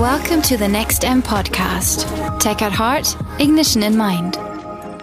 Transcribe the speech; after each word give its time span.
Welcome 0.00 0.40
to 0.42 0.56
the 0.56 0.66
Next 0.66 1.04
M 1.04 1.22
podcast. 1.22 2.08
Tech 2.40 2.62
at 2.62 2.72
heart, 2.72 3.14
ignition 3.38 3.82
in 3.82 3.98
mind. 3.98 4.36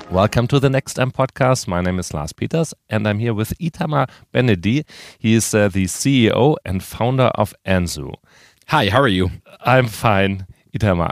Welcome 0.10 0.48
to 0.48 0.60
the 0.60 0.71
Next 0.71 0.98
M 0.98 1.12
podcast. 1.12 1.68
My 1.68 1.82
name 1.82 2.00
is 2.00 2.16
Lars 2.16 2.34
Peters, 2.34 2.73
and 2.89 3.07
I'm 3.07 3.20
here 3.20 3.36
with 3.36 3.55
Itamar 3.60 4.10
Benedy. 4.34 4.86
He 5.20 5.36
is 5.36 5.54
uh, 5.54 5.68
the 5.68 5.86
CEO 5.86 6.55
and 6.66 6.84
founder 6.84 7.30
of 7.36 7.54
Anzu. 7.64 8.12
Hi, 8.70 8.89
how 8.89 9.00
are 9.00 9.07
you? 9.07 9.30
I'm 9.60 9.86
fine, 9.86 10.48
Itamar. 10.75 11.11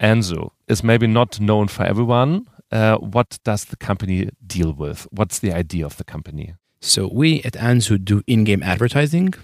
Anzu 0.00 0.48
is 0.66 0.82
maybe 0.82 1.06
not 1.06 1.38
known 1.38 1.68
for 1.68 1.82
everyone. 1.82 2.46
Uh, 2.72 2.96
what 2.96 3.38
does 3.44 3.66
the 3.66 3.76
company 3.76 4.30
deal 4.46 4.72
with? 4.72 5.06
What's 5.10 5.40
the 5.40 5.52
idea 5.52 5.84
of 5.84 5.98
the 5.98 6.04
company? 6.04 6.54
So, 6.80 7.10
we 7.12 7.42
at 7.42 7.52
Anzu 7.52 8.02
do 8.02 8.22
in 8.26 8.44
game 8.44 8.62
advertising. 8.62 9.34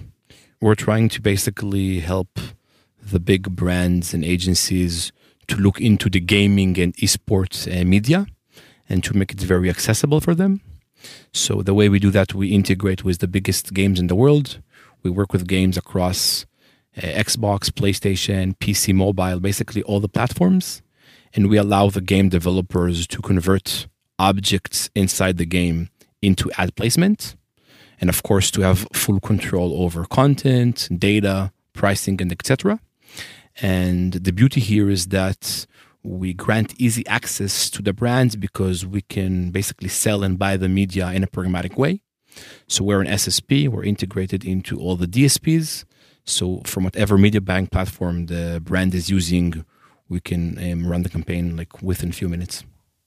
We're 0.63 0.75
trying 0.75 1.11
to 1.11 1.21
basically 1.21 2.01
help 2.01 2.39
the 3.11 3.21
big 3.21 3.55
brands 3.55 4.15
and 4.15 4.25
agencies 4.25 5.13
to 5.49 5.57
look 5.57 5.81
into 5.81 6.09
the 6.09 6.21
gaming 6.21 6.79
and 6.79 6.95
esports 6.97 7.69
uh, 7.69 7.85
media 7.85 8.27
and 8.89 9.03
to 9.05 9.17
make 9.17 9.33
it 9.33 9.41
very 9.41 9.69
accessible 9.69 10.21
for 10.21 10.35
them. 10.35 10.61
So 11.33 11.63
the 11.63 11.75
way 11.75 11.89
we 11.89 11.99
do 11.99 12.11
that, 12.11 12.35
we 12.35 12.49
integrate 12.49 13.05
with 13.05 13.19
the 13.19 13.29
biggest 13.29 13.75
games 13.75 14.01
in 14.01 14.07
the 14.07 14.15
world. 14.15 14.61
We 15.03 15.11
work 15.11 15.33
with 15.33 15.47
games 15.47 15.77
across 15.77 16.47
uh, 16.97 17.01
Xbox, 17.01 17.71
PlayStation, 17.71 18.57
PC, 18.59 18.95
mobile, 18.95 19.41
basically 19.41 19.83
all 19.83 20.01
the 20.01 20.09
platforms. 20.09 20.83
And 21.35 21.51
we 21.51 21.57
allow 21.57 21.91
the 21.91 22.01
game 22.01 22.29
developers 22.29 23.07
to 23.09 23.21
convert 23.21 23.87
objects 24.19 24.89
inside 24.95 25.37
the 25.37 25.45
game 25.45 25.89
into 26.23 26.51
ad 26.57 26.75
placement. 26.77 27.35
And 28.01 28.09
of 28.09 28.23
course, 28.23 28.51
to 28.53 28.63
have 28.63 28.87
full 28.93 29.21
control 29.21 29.83
over 29.83 30.05
content, 30.05 30.89
data, 30.97 31.53
pricing, 31.73 32.21
and 32.21 32.31
etc. 32.31 32.81
And 33.61 34.13
the 34.13 34.33
beauty 34.33 34.61
here 34.61 34.91
is 34.91 35.07
that 35.09 35.67
we 36.03 36.35
grant 36.35 36.79
easy 36.79 37.07
access 37.07 37.71
to 37.71 37.83
the 37.83 37.93
brands 37.93 38.37
because 38.37 38.85
we 38.85 39.01
can 39.03 39.51
basically 39.51 39.89
sell 39.89 40.23
and 40.23 40.39
buy 40.39 40.57
the 40.57 40.69
media 40.69 41.11
in 41.13 41.25
a 41.25 41.27
programmatic 41.27 41.77
way. 41.77 42.03
So 42.67 42.85
we're 42.85 43.01
an 43.01 43.07
SSP, 43.07 43.69
we're 43.69 43.85
integrated 43.85 44.45
into 44.45 44.79
all 44.79 44.97
the 44.97 45.07
DSPs. 45.07 45.85
So 46.25 46.63
from 46.65 46.85
whatever 46.85 47.17
media 47.17 47.41
buying 47.41 47.69
platform 47.69 48.27
the 48.27 48.61
brand 48.63 48.95
is 48.95 49.09
using, 49.09 49.65
we 50.09 50.21
can 50.21 50.59
um, 50.71 50.87
run 50.87 51.03
the 51.03 51.09
campaign 51.09 51.57
like 51.57 51.81
within 51.83 52.11
a 52.11 52.13
few 52.13 52.29
minutes. 52.29 52.65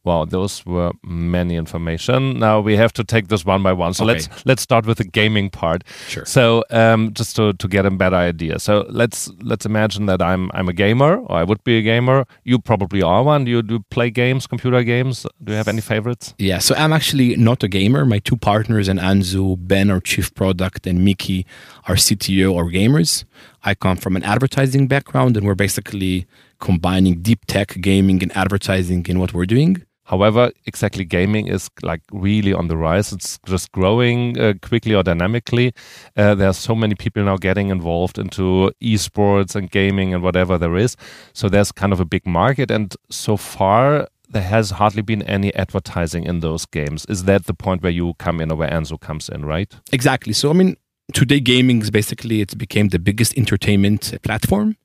Wow, 0.07 0.25
those 0.25 0.65
were 0.65 0.91
many 1.03 1.55
information. 1.57 2.39
Now 2.39 2.61
we 2.67 2.77
have 2.77 2.91
to 2.93 3.03
take 3.03 3.27
this 3.27 3.43
one 3.45 3.61
by 3.63 3.73
one. 3.73 3.93
So 3.93 4.03
Okay. 4.03 4.13
let's 4.13 4.27
let's 4.49 4.61
start 4.61 4.85
with 4.87 4.97
the 4.97 5.03
gaming 5.19 5.49
part. 5.49 5.83
Sure. 6.07 6.25
So 6.25 6.63
um, 6.81 7.11
just 7.19 7.35
to, 7.35 7.53
to 7.61 7.67
get 7.67 7.85
a 7.85 7.91
better 7.91 8.15
idea. 8.29 8.59
So 8.59 8.85
let's 9.01 9.29
let's 9.51 9.65
imagine 9.65 10.05
that 10.07 10.21
I'm 10.21 10.43
I'm 10.57 10.69
a 10.69 10.73
gamer 10.73 11.11
or 11.27 11.35
I 11.41 11.43
would 11.43 11.61
be 11.63 11.77
a 11.77 11.81
gamer. 11.81 12.25
You 12.51 12.59
probably 12.59 13.01
are 13.03 13.23
one. 13.33 13.45
Do 13.45 13.51
you 13.51 13.61
do 13.61 13.79
play 13.95 14.09
games, 14.11 14.47
computer 14.47 14.83
games? 14.83 15.25
Do 15.43 15.51
you 15.51 15.57
have 15.57 15.67
any 15.75 15.81
favorites? 15.81 16.33
Yeah, 16.37 16.59
so 16.59 16.73
I'm 16.75 16.93
actually 16.93 17.35
not 17.35 17.63
a 17.63 17.67
gamer. 17.67 18.05
My 18.05 18.19
two 18.19 18.37
partners 18.37 18.87
in 18.87 18.97
Anzu, 18.99 19.55
Ben, 19.59 19.91
our 19.91 19.99
chief 20.01 20.27
product, 20.35 20.87
and 20.87 21.03
Mickey, 21.03 21.45
our 21.89 21.95
CTO, 21.97 22.55
are 22.59 22.69
gamers. 22.71 23.25
I 23.69 23.75
come 23.75 23.97
from 23.97 24.15
an 24.15 24.23
advertising 24.23 24.87
background, 24.87 25.35
and 25.37 25.45
we're 25.45 25.55
basically 25.67 26.25
combining 26.59 27.21
deep 27.21 27.45
tech, 27.45 27.69
gaming, 27.81 28.23
and 28.23 28.31
advertising 28.37 29.05
in 29.09 29.19
what 29.19 29.33
we're 29.33 29.45
doing. 29.55 29.83
However, 30.07 30.51
exactly 30.65 31.03
gaming 31.03 31.47
is 31.47 31.69
like 31.81 32.01
really 32.13 32.53
on 32.53 32.69
the 32.69 32.77
rise. 32.77 33.11
It's 33.11 33.39
just 33.45 33.73
growing 33.73 34.39
uh, 34.39 34.53
quickly 34.61 34.95
or 34.95 35.03
dynamically. 35.03 35.73
Uh, 36.15 36.33
there 36.33 36.47
are 36.47 36.53
so 36.53 36.73
many 36.75 36.95
people 36.95 37.23
now 37.25 37.35
getting 37.35 37.69
involved 37.69 38.17
into 38.17 38.71
esports 38.81 39.53
and 39.53 39.69
gaming 39.69 40.13
and 40.13 40.23
whatever 40.23 40.57
there 40.57 40.77
is. 40.77 40.95
So 41.33 41.49
there's 41.49 41.73
kind 41.73 41.91
of 41.91 41.99
a 41.99 42.05
big 42.05 42.25
market. 42.25 42.71
And 42.71 42.95
so 43.09 43.35
far, 43.35 44.07
there 44.29 44.43
has 44.43 44.71
hardly 44.71 45.01
been 45.01 45.23
any 45.23 45.53
advertising 45.55 46.23
in 46.23 46.39
those 46.39 46.65
games. 46.65 47.05
Is 47.09 47.25
that 47.25 47.45
the 47.45 47.53
point 47.53 47.83
where 47.83 47.91
you 47.91 48.13
come 48.17 48.39
in 48.39 48.49
or 48.49 48.55
where 48.55 48.69
Anzu 48.69 48.99
comes 48.99 49.27
in, 49.27 49.45
right? 49.45 49.73
Exactly. 49.91 50.31
So 50.31 50.49
I 50.49 50.53
mean, 50.53 50.77
today 51.13 51.41
gaming 51.41 51.81
is 51.81 51.91
basically 51.91 52.39
it 52.39 52.57
became 52.57 52.89
the 52.89 52.99
biggest 52.99 53.37
entertainment 53.37 54.13
platform, 54.23 54.77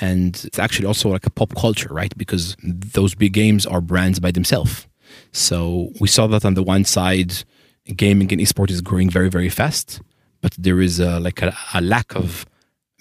and 0.00 0.42
it's 0.44 0.58
actually 0.58 0.86
also 0.86 1.08
like 1.08 1.26
a 1.26 1.30
pop 1.30 1.54
culture, 1.54 1.92
right? 1.92 2.16
Because 2.16 2.56
those 2.62 3.14
big 3.14 3.32
games 3.32 3.66
are 3.66 3.80
brands 3.80 4.20
by 4.20 4.30
themselves. 4.30 4.86
So 5.32 5.92
we 6.00 6.08
saw 6.08 6.26
that 6.28 6.44
on 6.44 6.54
the 6.54 6.62
one 6.62 6.84
side, 6.84 7.44
gaming 7.96 8.32
and 8.32 8.40
esports 8.40 8.70
is 8.70 8.80
growing 8.80 9.10
very 9.10 9.28
very 9.28 9.48
fast, 9.48 10.00
but 10.40 10.54
there 10.58 10.80
is 10.80 11.00
a, 11.00 11.20
like 11.20 11.42
a, 11.42 11.56
a 11.74 11.80
lack 11.80 12.14
of 12.14 12.46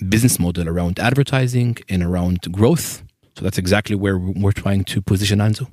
business 0.07 0.39
model 0.39 0.67
around 0.67 0.99
advertising 0.99 1.77
and 1.89 2.03
around 2.03 2.39
growth. 2.51 3.03
So 3.37 3.43
that's 3.43 3.57
exactly 3.57 3.95
where 3.95 4.17
we're 4.17 4.51
trying 4.51 4.83
to 4.85 5.01
position 5.01 5.39
Anzu. 5.39 5.67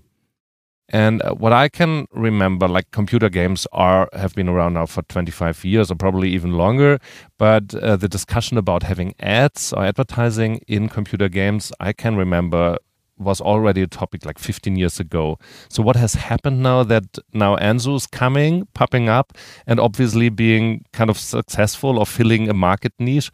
And 0.91 1.21
uh, 1.23 1.35
what 1.35 1.53
I 1.53 1.69
can 1.69 2.07
remember, 2.13 2.69
like 2.69 2.91
computer 2.93 3.29
games 3.29 3.67
are 3.73 4.09
have 4.13 4.35
been 4.35 4.49
around 4.49 4.75
now 4.75 4.87
for 4.87 5.03
25 5.03 5.65
years 5.65 5.91
or 5.91 5.97
probably 5.97 6.31
even 6.31 6.53
longer. 6.53 6.99
But 7.39 7.75
uh, 7.75 7.97
the 7.97 8.09
discussion 8.09 8.57
about 8.57 8.85
having 8.85 9.15
ads 9.19 9.73
or 9.73 9.85
advertising 9.85 10.61
in 10.69 10.89
computer 10.89 11.29
games, 11.29 11.73
I 11.81 11.93
can 11.93 12.17
remember 12.17 12.79
was 13.19 13.41
already 13.41 13.83
a 13.83 13.87
topic 13.87 14.27
like 14.27 14.39
15 14.39 14.77
years 14.77 15.01
ago. 15.01 15.39
So 15.69 15.83
what 15.83 15.97
has 15.97 16.15
happened 16.15 16.63
now 16.63 16.83
that 16.85 17.19
now 17.33 17.57
Anzu 17.57 17.97
is 17.97 18.07
coming, 18.07 18.69
popping 18.75 19.09
up, 19.09 19.33
and 19.67 19.81
obviously 19.81 20.29
being 20.29 20.85
kind 20.93 21.11
of 21.11 21.19
successful 21.19 21.99
or 21.99 22.07
filling 22.07 22.49
a 22.49 22.55
market 22.55 22.93
niche? 22.99 23.31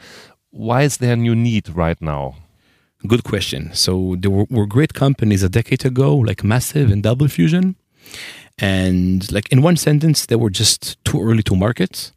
Why 0.51 0.83
is 0.83 0.99
there 0.99 1.15
a 1.15 1.17
new 1.17 1.35
need 1.35 1.69
right 1.71 2.01
now? 2.01 2.37
Good 3.07 3.25
question. 3.25 3.71
So 3.75 4.17
there 4.19 4.31
were, 4.31 4.47
were 4.49 4.67
great 4.67 4.95
companies 4.95 5.43
a 5.43 5.49
decade 5.49 5.85
ago, 5.85 6.17
like 6.17 6.45
Massive 6.45 6.91
and 6.91 7.03
Double 7.03 7.29
Fusion. 7.29 7.77
And 8.59 9.31
like 9.33 9.51
in 9.51 9.63
one 9.63 9.77
sentence, 9.77 10.27
they 10.27 10.37
were 10.37 10.51
just 10.51 11.03
too 11.05 11.21
early 11.21 11.43
to 11.45 11.57
market. 11.57 12.13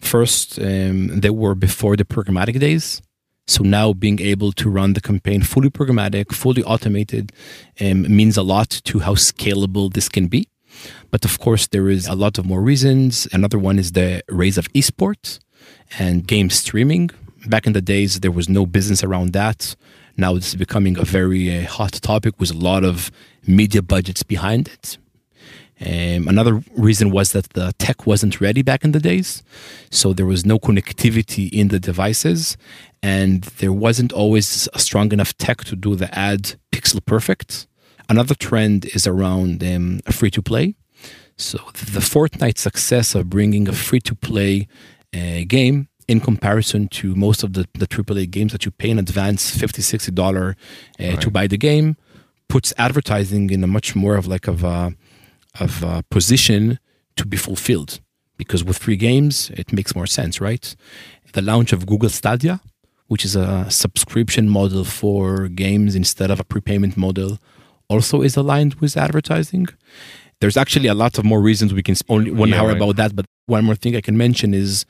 First, 0.00 0.58
um, 0.58 1.20
they 1.20 1.30
were 1.30 1.54
before 1.54 1.96
the 1.96 2.04
programmatic 2.04 2.58
days. 2.58 3.00
So 3.46 3.62
now 3.62 3.92
being 3.92 4.20
able 4.20 4.52
to 4.52 4.70
run 4.70 4.94
the 4.94 5.00
campaign 5.00 5.42
fully 5.42 5.70
programmatic, 5.70 6.32
fully 6.32 6.64
automated, 6.64 7.32
um, 7.80 8.02
means 8.14 8.36
a 8.36 8.42
lot 8.42 8.70
to 8.84 9.00
how 9.00 9.14
scalable 9.14 9.92
this 9.92 10.08
can 10.08 10.26
be. 10.28 10.48
But 11.10 11.24
of 11.24 11.38
course, 11.38 11.68
there 11.68 11.88
is 11.88 12.08
a 12.08 12.14
lot 12.14 12.38
of 12.38 12.46
more 12.46 12.60
reasons. 12.60 13.28
Another 13.32 13.58
one 13.58 13.78
is 13.78 13.92
the 13.92 14.22
rise 14.28 14.58
of 14.58 14.72
esports 14.72 15.38
and 15.98 16.26
game 16.26 16.50
streaming. 16.50 17.10
Back 17.46 17.66
in 17.66 17.74
the 17.74 17.82
days, 17.82 18.20
there 18.20 18.32
was 18.32 18.48
no 18.48 18.66
business 18.66 19.04
around 19.04 19.32
that. 19.34 19.76
Now 20.16 20.36
it's 20.36 20.54
becoming 20.54 20.98
a 20.98 21.04
very 21.04 21.56
uh, 21.56 21.66
hot 21.66 21.92
topic 21.92 22.38
with 22.38 22.50
a 22.50 22.56
lot 22.56 22.84
of 22.84 23.10
media 23.46 23.82
budgets 23.82 24.22
behind 24.22 24.68
it. 24.68 24.98
Um, 25.80 26.28
another 26.28 26.62
reason 26.76 27.10
was 27.10 27.32
that 27.32 27.50
the 27.50 27.72
tech 27.78 28.06
wasn't 28.06 28.40
ready 28.40 28.62
back 28.62 28.84
in 28.84 28.92
the 28.92 29.00
days. 29.00 29.42
So 29.90 30.12
there 30.12 30.26
was 30.26 30.46
no 30.46 30.58
connectivity 30.58 31.52
in 31.52 31.68
the 31.68 31.80
devices, 31.80 32.56
and 33.02 33.42
there 33.58 33.72
wasn't 33.72 34.12
always 34.12 34.68
a 34.72 34.78
strong 34.78 35.12
enough 35.12 35.36
tech 35.36 35.64
to 35.64 35.76
do 35.76 35.96
the 35.96 36.16
ad 36.16 36.54
pixel 36.72 37.04
perfect. 37.04 37.66
Another 38.08 38.34
trend 38.34 38.86
is 38.94 39.06
around 39.06 39.64
um, 39.64 40.00
free 40.10 40.30
to 40.30 40.42
play. 40.42 40.76
So 41.36 41.58
the 41.72 42.00
Fortnite 42.00 42.58
success 42.58 43.14
of 43.14 43.28
bringing 43.28 43.68
a 43.68 43.72
free 43.72 44.00
to 44.00 44.14
play 44.14 44.68
uh, 45.12 45.40
game 45.48 45.88
in 46.08 46.20
comparison 46.20 46.88
to 46.88 47.14
most 47.14 47.42
of 47.42 47.54
the, 47.54 47.66
the 47.74 47.86
AAA 47.86 48.30
games 48.30 48.52
that 48.52 48.64
you 48.64 48.70
pay 48.70 48.90
in 48.90 48.98
advance, 48.98 49.56
$50, 49.56 49.80
$60 49.80 50.54
uh, 51.14 51.20
to 51.20 51.30
buy 51.30 51.46
the 51.46 51.56
game, 51.56 51.96
puts 52.48 52.72
advertising 52.76 53.50
in 53.50 53.64
a 53.64 53.66
much 53.66 53.96
more 53.96 54.16
of 54.16 54.26
like 54.26 54.46
of 54.46 54.62
a, 54.64 54.94
of 55.60 55.82
a 55.82 56.02
position 56.10 56.78
to 57.16 57.26
be 57.26 57.36
fulfilled. 57.36 58.00
Because 58.36 58.64
with 58.64 58.78
free 58.78 58.96
games, 58.96 59.50
it 59.50 59.72
makes 59.72 59.94
more 59.94 60.06
sense, 60.06 60.40
right? 60.40 60.74
The 61.32 61.42
launch 61.42 61.72
of 61.72 61.86
Google 61.86 62.08
Stadia, 62.10 62.60
which 63.06 63.24
is 63.24 63.36
a 63.36 63.70
subscription 63.70 64.48
model 64.48 64.84
for 64.84 65.48
games 65.48 65.94
instead 65.94 66.30
of 66.30 66.40
a 66.40 66.44
prepayment 66.44 66.96
model, 66.96 67.38
also 67.88 68.22
is 68.22 68.36
aligned 68.36 68.74
with 68.74 68.96
advertising. 68.96 69.66
There's 70.40 70.56
actually 70.56 70.88
a 70.88 70.94
lot 70.94 71.16
of 71.18 71.24
more 71.24 71.40
reasons 71.40 71.72
we 71.72 71.82
can 71.82 71.94
only 72.08 72.30
one 72.30 72.48
Yeah, 72.48 72.60
hour 72.60 72.68
right. 72.68 72.76
about 72.76 72.96
that, 72.96 73.14
but 73.14 73.24
one 73.46 73.64
more 73.64 73.76
thing 73.76 73.94
I 73.94 74.00
can 74.00 74.16
mention 74.16 74.52
is 74.52 74.84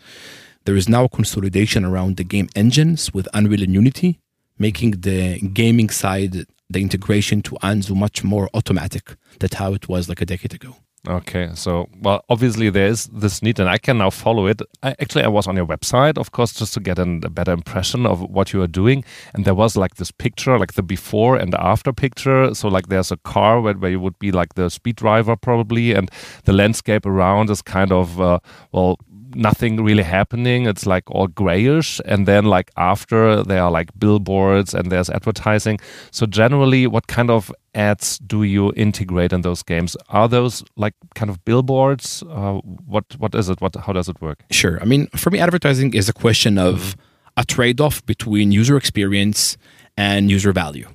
there 0.65 0.77
is 0.77 0.89
now 0.89 1.07
consolidation 1.09 1.85
around 1.85 2.17
the 2.17 2.25
game 2.25 2.49
engines 2.57 3.13
with 3.13 3.29
Unreal 3.35 3.63
and 3.63 3.75
Unity, 3.75 4.19
making 4.59 4.93
the 4.93 5.39
gaming 5.41 5.91
side, 5.91 6.47
the 6.71 6.81
integration 6.81 7.43
to 7.43 7.57
Anzu 7.63 7.95
much 7.95 8.25
more 8.25 8.49
automatic. 8.55 9.17
That's 9.41 9.55
how 9.55 9.75
it 9.75 9.89
was 9.89 10.09
like 10.09 10.21
a 10.21 10.27
decade 10.27 10.55
ago. 10.55 10.77
Okay, 11.07 11.51
so 11.53 11.87
well, 12.01 12.25
obviously 12.31 12.71
there 12.71 12.87
is 12.87 13.09
this 13.09 13.43
need, 13.43 13.61
and 13.61 13.69
I 13.69 13.77
can 13.77 13.99
now 13.99 14.09
follow 14.09 14.47
it. 14.47 14.63
I, 14.83 14.93
actually, 15.01 15.25
I 15.25 15.29
was 15.29 15.47
on 15.47 15.55
your 15.55 15.67
website, 15.67 16.17
of 16.17 16.33
course, 16.33 16.55
just 16.55 16.73
to 16.75 16.81
get 16.81 16.99
an, 16.99 17.21
a 17.25 17.29
better 17.29 17.53
impression 17.53 18.07
of 18.07 18.23
what 18.23 18.55
you 18.55 18.63
are 18.63 18.67
doing, 18.67 19.05
and 19.35 19.45
there 19.45 19.55
was 19.55 19.77
like 19.77 19.97
this 19.97 20.11
picture, 20.11 20.59
like 20.59 20.73
the 20.73 20.83
before 20.83 21.37
and 21.37 21.55
after 21.57 21.93
picture. 21.93 22.55
So 22.55 22.69
like 22.69 22.89
there's 22.89 23.13
a 23.13 23.19
car 23.19 23.61
where, 23.61 23.75
where 23.75 23.91
you 23.91 24.01
would 24.01 24.19
be 24.19 24.33
like 24.33 24.55
the 24.55 24.71
speed 24.71 24.97
driver 24.97 25.37
probably, 25.37 25.93
and 25.93 26.11
the 26.45 26.55
landscape 26.55 27.05
around 27.05 27.51
is 27.51 27.61
kind 27.61 27.93
of 27.93 28.19
uh, 28.19 28.39
well 28.73 28.97
nothing 29.35 29.83
really 29.83 30.03
happening. 30.03 30.67
It's 30.67 30.87
like 30.87 31.11
all 31.11 31.27
grayish. 31.27 32.01
And 32.05 32.27
then, 32.27 32.45
like, 32.45 32.71
after 32.77 33.43
there 33.43 33.63
are 33.63 33.71
like 33.71 33.91
billboards 33.99 34.75
and 34.75 34.91
there's 34.91 35.11
advertising. 35.11 35.79
So, 36.11 36.27
generally, 36.27 36.87
what 36.87 37.07
kind 37.07 37.31
of 37.31 37.53
ads 37.75 38.19
do 38.19 38.43
you 38.43 38.73
integrate 38.77 39.33
in 39.33 39.43
those 39.43 39.63
games? 39.63 39.97
Are 40.09 40.29
those 40.29 40.65
like 40.77 40.95
kind 41.15 41.31
of 41.31 41.45
billboards? 41.45 42.23
Uh, 42.29 42.61
what 42.87 43.05
What 43.19 43.35
is 43.35 43.49
it? 43.49 43.61
What 43.61 43.77
How 43.77 43.93
does 43.93 44.09
it 44.09 44.21
work? 44.21 44.45
Sure. 44.51 44.79
I 44.81 44.85
mean, 44.85 45.09
for 45.17 45.31
me, 45.31 45.39
advertising 45.39 45.95
is 45.95 46.09
a 46.09 46.13
question 46.13 46.59
of 46.59 46.97
a 47.37 47.45
trade 47.45 47.81
off 47.81 48.05
between 48.07 48.53
user 48.53 48.77
experience 48.77 49.57
and 49.97 50.31
user 50.31 50.53
value. 50.53 50.89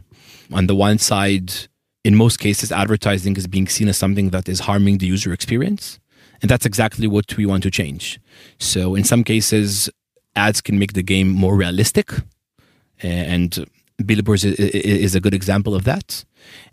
On 0.51 0.67
the 0.67 0.75
one 0.75 0.97
side, 0.97 1.53
in 2.03 2.15
most 2.15 2.37
cases, 2.37 2.71
advertising 2.71 3.35
is 3.35 3.47
being 3.47 3.67
seen 3.67 3.87
as 3.87 3.97
something 3.97 4.29
that 4.31 4.47
is 4.49 4.61
harming 4.61 4.97
the 4.97 5.05
user 5.05 5.33
experience. 5.33 5.99
And 6.41 6.49
that's 6.49 6.65
exactly 6.65 7.07
what 7.07 7.35
we 7.37 7.45
want 7.45 7.63
to 7.63 7.71
change. 7.71 8.19
So, 8.59 8.95
in 8.95 9.03
some 9.03 9.23
cases, 9.23 9.89
ads 10.35 10.61
can 10.61 10.79
make 10.79 10.93
the 10.93 11.03
game 11.03 11.29
more 11.29 11.55
realistic. 11.55 12.11
And 13.01 13.65
billboards 14.05 14.45
is 14.45 15.15
a 15.15 15.19
good 15.19 15.33
example 15.33 15.75
of 15.75 15.83
that. 15.83 16.25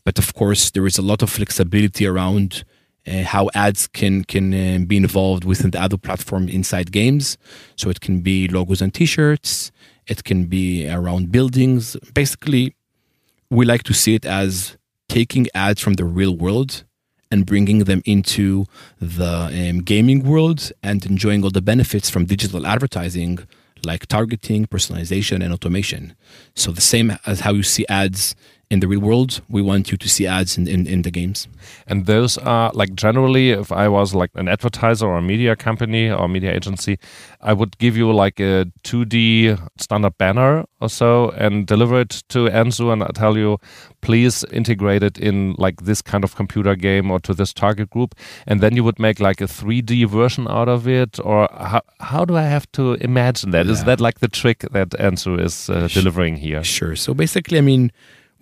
But 0.05 0.19
of 0.19 0.35
course, 0.35 0.71
there 0.71 0.87
is 0.87 0.99
a 0.99 1.03
lot 1.03 1.23
of 1.23 1.31
flexibility 1.31 2.07
around 2.07 2.65
uh, 3.07 3.23
how 3.23 3.49
ads 3.55 3.87
can 3.87 4.25
can 4.25 4.53
uh, 4.53 4.79
be 4.85 4.97
involved 4.97 5.45
within 5.45 5.71
the 5.71 5.81
other 5.81 5.97
platform 5.97 6.49
inside 6.49 6.91
games. 6.91 7.39
So 7.77 7.89
it 7.89 8.01
can 8.01 8.21
be 8.21 8.49
logos 8.49 8.83
and 8.83 8.93
T-shirts. 8.93 9.71
It 10.07 10.25
can 10.25 10.47
be 10.47 10.89
around 10.89 11.31
buildings. 11.31 11.97
Basically, 12.15 12.75
we 13.51 13.65
like 13.65 13.85
to 13.85 13.95
see 13.95 14.15
it 14.15 14.27
as 14.27 14.77
taking 15.09 15.47
ads 15.55 15.81
from 15.81 15.95
the 15.95 16.05
real 16.05 16.37
world 16.37 16.85
and 17.31 17.44
bringing 17.46 17.81
them 17.81 18.02
into 18.05 18.67
the 19.00 19.70
um, 19.70 19.82
gaming 19.82 20.23
world 20.23 20.70
and 20.82 21.05
enjoying 21.06 21.43
all 21.43 21.50
the 21.50 21.62
benefits 21.62 22.08
from 22.08 22.25
digital 22.25 22.67
advertising 22.67 23.38
like 23.84 24.06
targeting, 24.06 24.67
personalization, 24.67 25.44
and 25.44 25.52
automation. 25.52 26.14
So 26.55 26.73
the 26.73 26.81
same 26.81 27.19
as 27.26 27.40
how 27.40 27.52
you 27.52 27.62
see 27.62 27.87
ads 27.88 28.34
in 28.69 28.81
the 28.81 28.89
real 28.89 29.01
world, 29.01 29.43
we 29.49 29.63
want 29.63 29.93
you 29.93 29.97
to 29.97 30.09
see 30.09 30.27
ads 30.27 30.59
in, 30.59 30.67
in, 30.67 30.89
in, 30.89 31.03
the 31.03 31.11
games. 31.11 31.47
And 31.87 32.07
those 32.07 32.37
are 32.39 32.73
like 32.75 32.95
generally, 32.95 33.51
if 33.51 33.71
I 33.71 33.87
was 33.87 34.13
like 34.13 34.31
an 34.35 34.49
advertiser 34.49 35.07
or 35.07 35.19
a 35.19 35.23
media 35.23 35.55
company 35.55 36.11
or 36.11 36.29
media 36.29 36.53
agency, 36.53 36.99
I 37.41 37.53
would 37.53 37.79
give 37.79 37.97
you 37.97 38.13
like 38.13 38.41
a 38.41 38.67
2D 38.83 39.57
standard 39.79 40.19
banner 40.19 40.65
or 40.81 40.89
so 40.89 41.31
and 41.31 41.65
deliver 41.65 42.01
it 42.01 42.25
to 42.31 42.49
Anzu 42.49 42.93
and 42.93 43.05
I 43.05 43.09
tell 43.15 43.39
you, 43.39 43.59
please 44.01 44.45
integrate 44.51 45.05
it 45.05 45.17
in 45.17 45.55
like 45.59 45.83
this 45.83 46.03
kind 46.03 46.25
of 46.25 46.35
computer 46.35 46.75
game 46.75 47.09
or 47.09 47.21
to 47.21 47.35
this 47.35 47.53
target 47.53 47.91
group. 47.91 48.17
And 48.49 48.61
then 48.61 48.75
you 48.75 48.83
would 48.83 48.99
make 48.99 49.21
like 49.21 49.41
a 49.41 49.45
3D 49.45 50.09
version 50.09 50.49
out 50.49 50.69
of 50.69 50.89
it. 50.89 51.21
Or 51.21 51.49
how, 51.53 51.83
how 52.01 52.25
do 52.25 52.37
I 52.37 52.43
have 52.43 52.71
to 52.73 52.95
imagine 52.95 53.53
that? 53.53 53.67
Yeah. 53.67 53.73
Is 53.73 53.85
that 53.85 54.01
like 54.01 54.19
the 54.19 54.29
trick 54.29 54.65
that 54.73 54.91
Anzu 54.91 55.41
is 55.41 55.71
uh, 55.71 55.87
delivering 55.93 56.37
here? 56.37 56.65
Sure. 56.65 56.97
So 56.97 57.15
basically, 57.15 57.59
I 57.59 57.61
mean, 57.61 57.93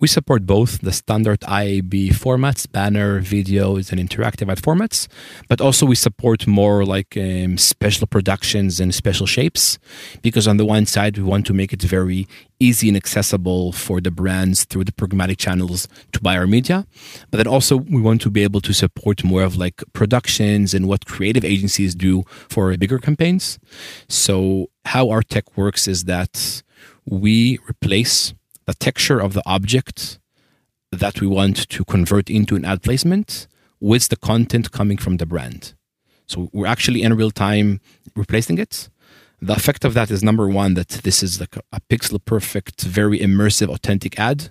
we 0.05 0.09
support 0.09 0.45
both 0.45 0.81
the 0.81 0.91
standard 0.91 1.39
IAB 1.39 2.09
formats, 2.09 2.71
banner, 2.71 3.21
videos, 3.21 3.91
and 3.91 3.99
interactive 3.99 4.51
ad 4.51 4.61
formats, 4.61 5.07
but 5.49 5.59
also 5.59 5.83
we 5.83 5.95
support 5.95 6.45
more 6.45 6.85
like 6.85 7.17
um, 7.17 7.57
special 7.57 8.05
productions 8.05 8.79
and 8.79 8.93
special 8.93 9.25
shapes 9.25 9.79
because 10.21 10.47
on 10.47 10.57
the 10.57 10.65
one 10.75 10.85
side, 10.85 11.17
we 11.17 11.23
want 11.23 11.43
to 11.47 11.55
make 11.55 11.73
it 11.73 11.81
very 11.81 12.27
easy 12.59 12.87
and 12.87 12.95
accessible 12.95 13.71
for 13.71 13.99
the 13.99 14.11
brands 14.11 14.63
through 14.65 14.83
the 14.83 14.91
programmatic 14.91 15.37
channels 15.37 15.87
to 16.11 16.19
buy 16.21 16.37
our 16.37 16.45
media. 16.45 16.85
But 17.31 17.37
then 17.37 17.47
also 17.47 17.75
we 17.77 17.99
want 17.99 18.21
to 18.21 18.29
be 18.29 18.43
able 18.43 18.61
to 18.61 18.73
support 18.75 19.23
more 19.23 19.41
of 19.41 19.57
like 19.57 19.83
productions 19.93 20.75
and 20.75 20.87
what 20.87 21.07
creative 21.07 21.43
agencies 21.43 21.95
do 21.95 22.25
for 22.47 22.77
bigger 22.77 22.99
campaigns. 22.99 23.57
So 24.07 24.67
how 24.85 25.09
our 25.09 25.23
tech 25.23 25.57
works 25.57 25.87
is 25.87 26.03
that 26.03 26.61
we 27.07 27.57
replace 27.67 28.35
the 28.67 28.73
texture 28.73 29.19
of 29.19 29.33
the 29.33 29.43
object 29.45 30.19
that 30.91 31.21
we 31.21 31.27
want 31.27 31.69
to 31.69 31.83
convert 31.85 32.29
into 32.29 32.55
an 32.55 32.65
ad 32.65 32.81
placement 32.81 33.47
with 33.79 34.09
the 34.09 34.15
content 34.15 34.71
coming 34.71 34.97
from 34.97 35.17
the 35.17 35.25
brand. 35.25 35.73
So 36.27 36.49
we're 36.53 36.65
actually 36.65 37.03
in 37.03 37.13
real 37.15 37.31
time 37.31 37.81
replacing 38.15 38.57
it. 38.57 38.89
The 39.41 39.53
effect 39.53 39.85
of 39.85 39.93
that 39.93 40.09
is 40.09 40.23
number 40.23 40.47
one, 40.47 40.73
that 40.75 40.89
this 41.03 41.21
is 41.21 41.39
like 41.39 41.55
a 41.71 41.81
pixel 41.89 42.23
perfect, 42.23 42.81
very 42.83 43.19
immersive, 43.19 43.69
authentic 43.69 44.17
ad. 44.17 44.49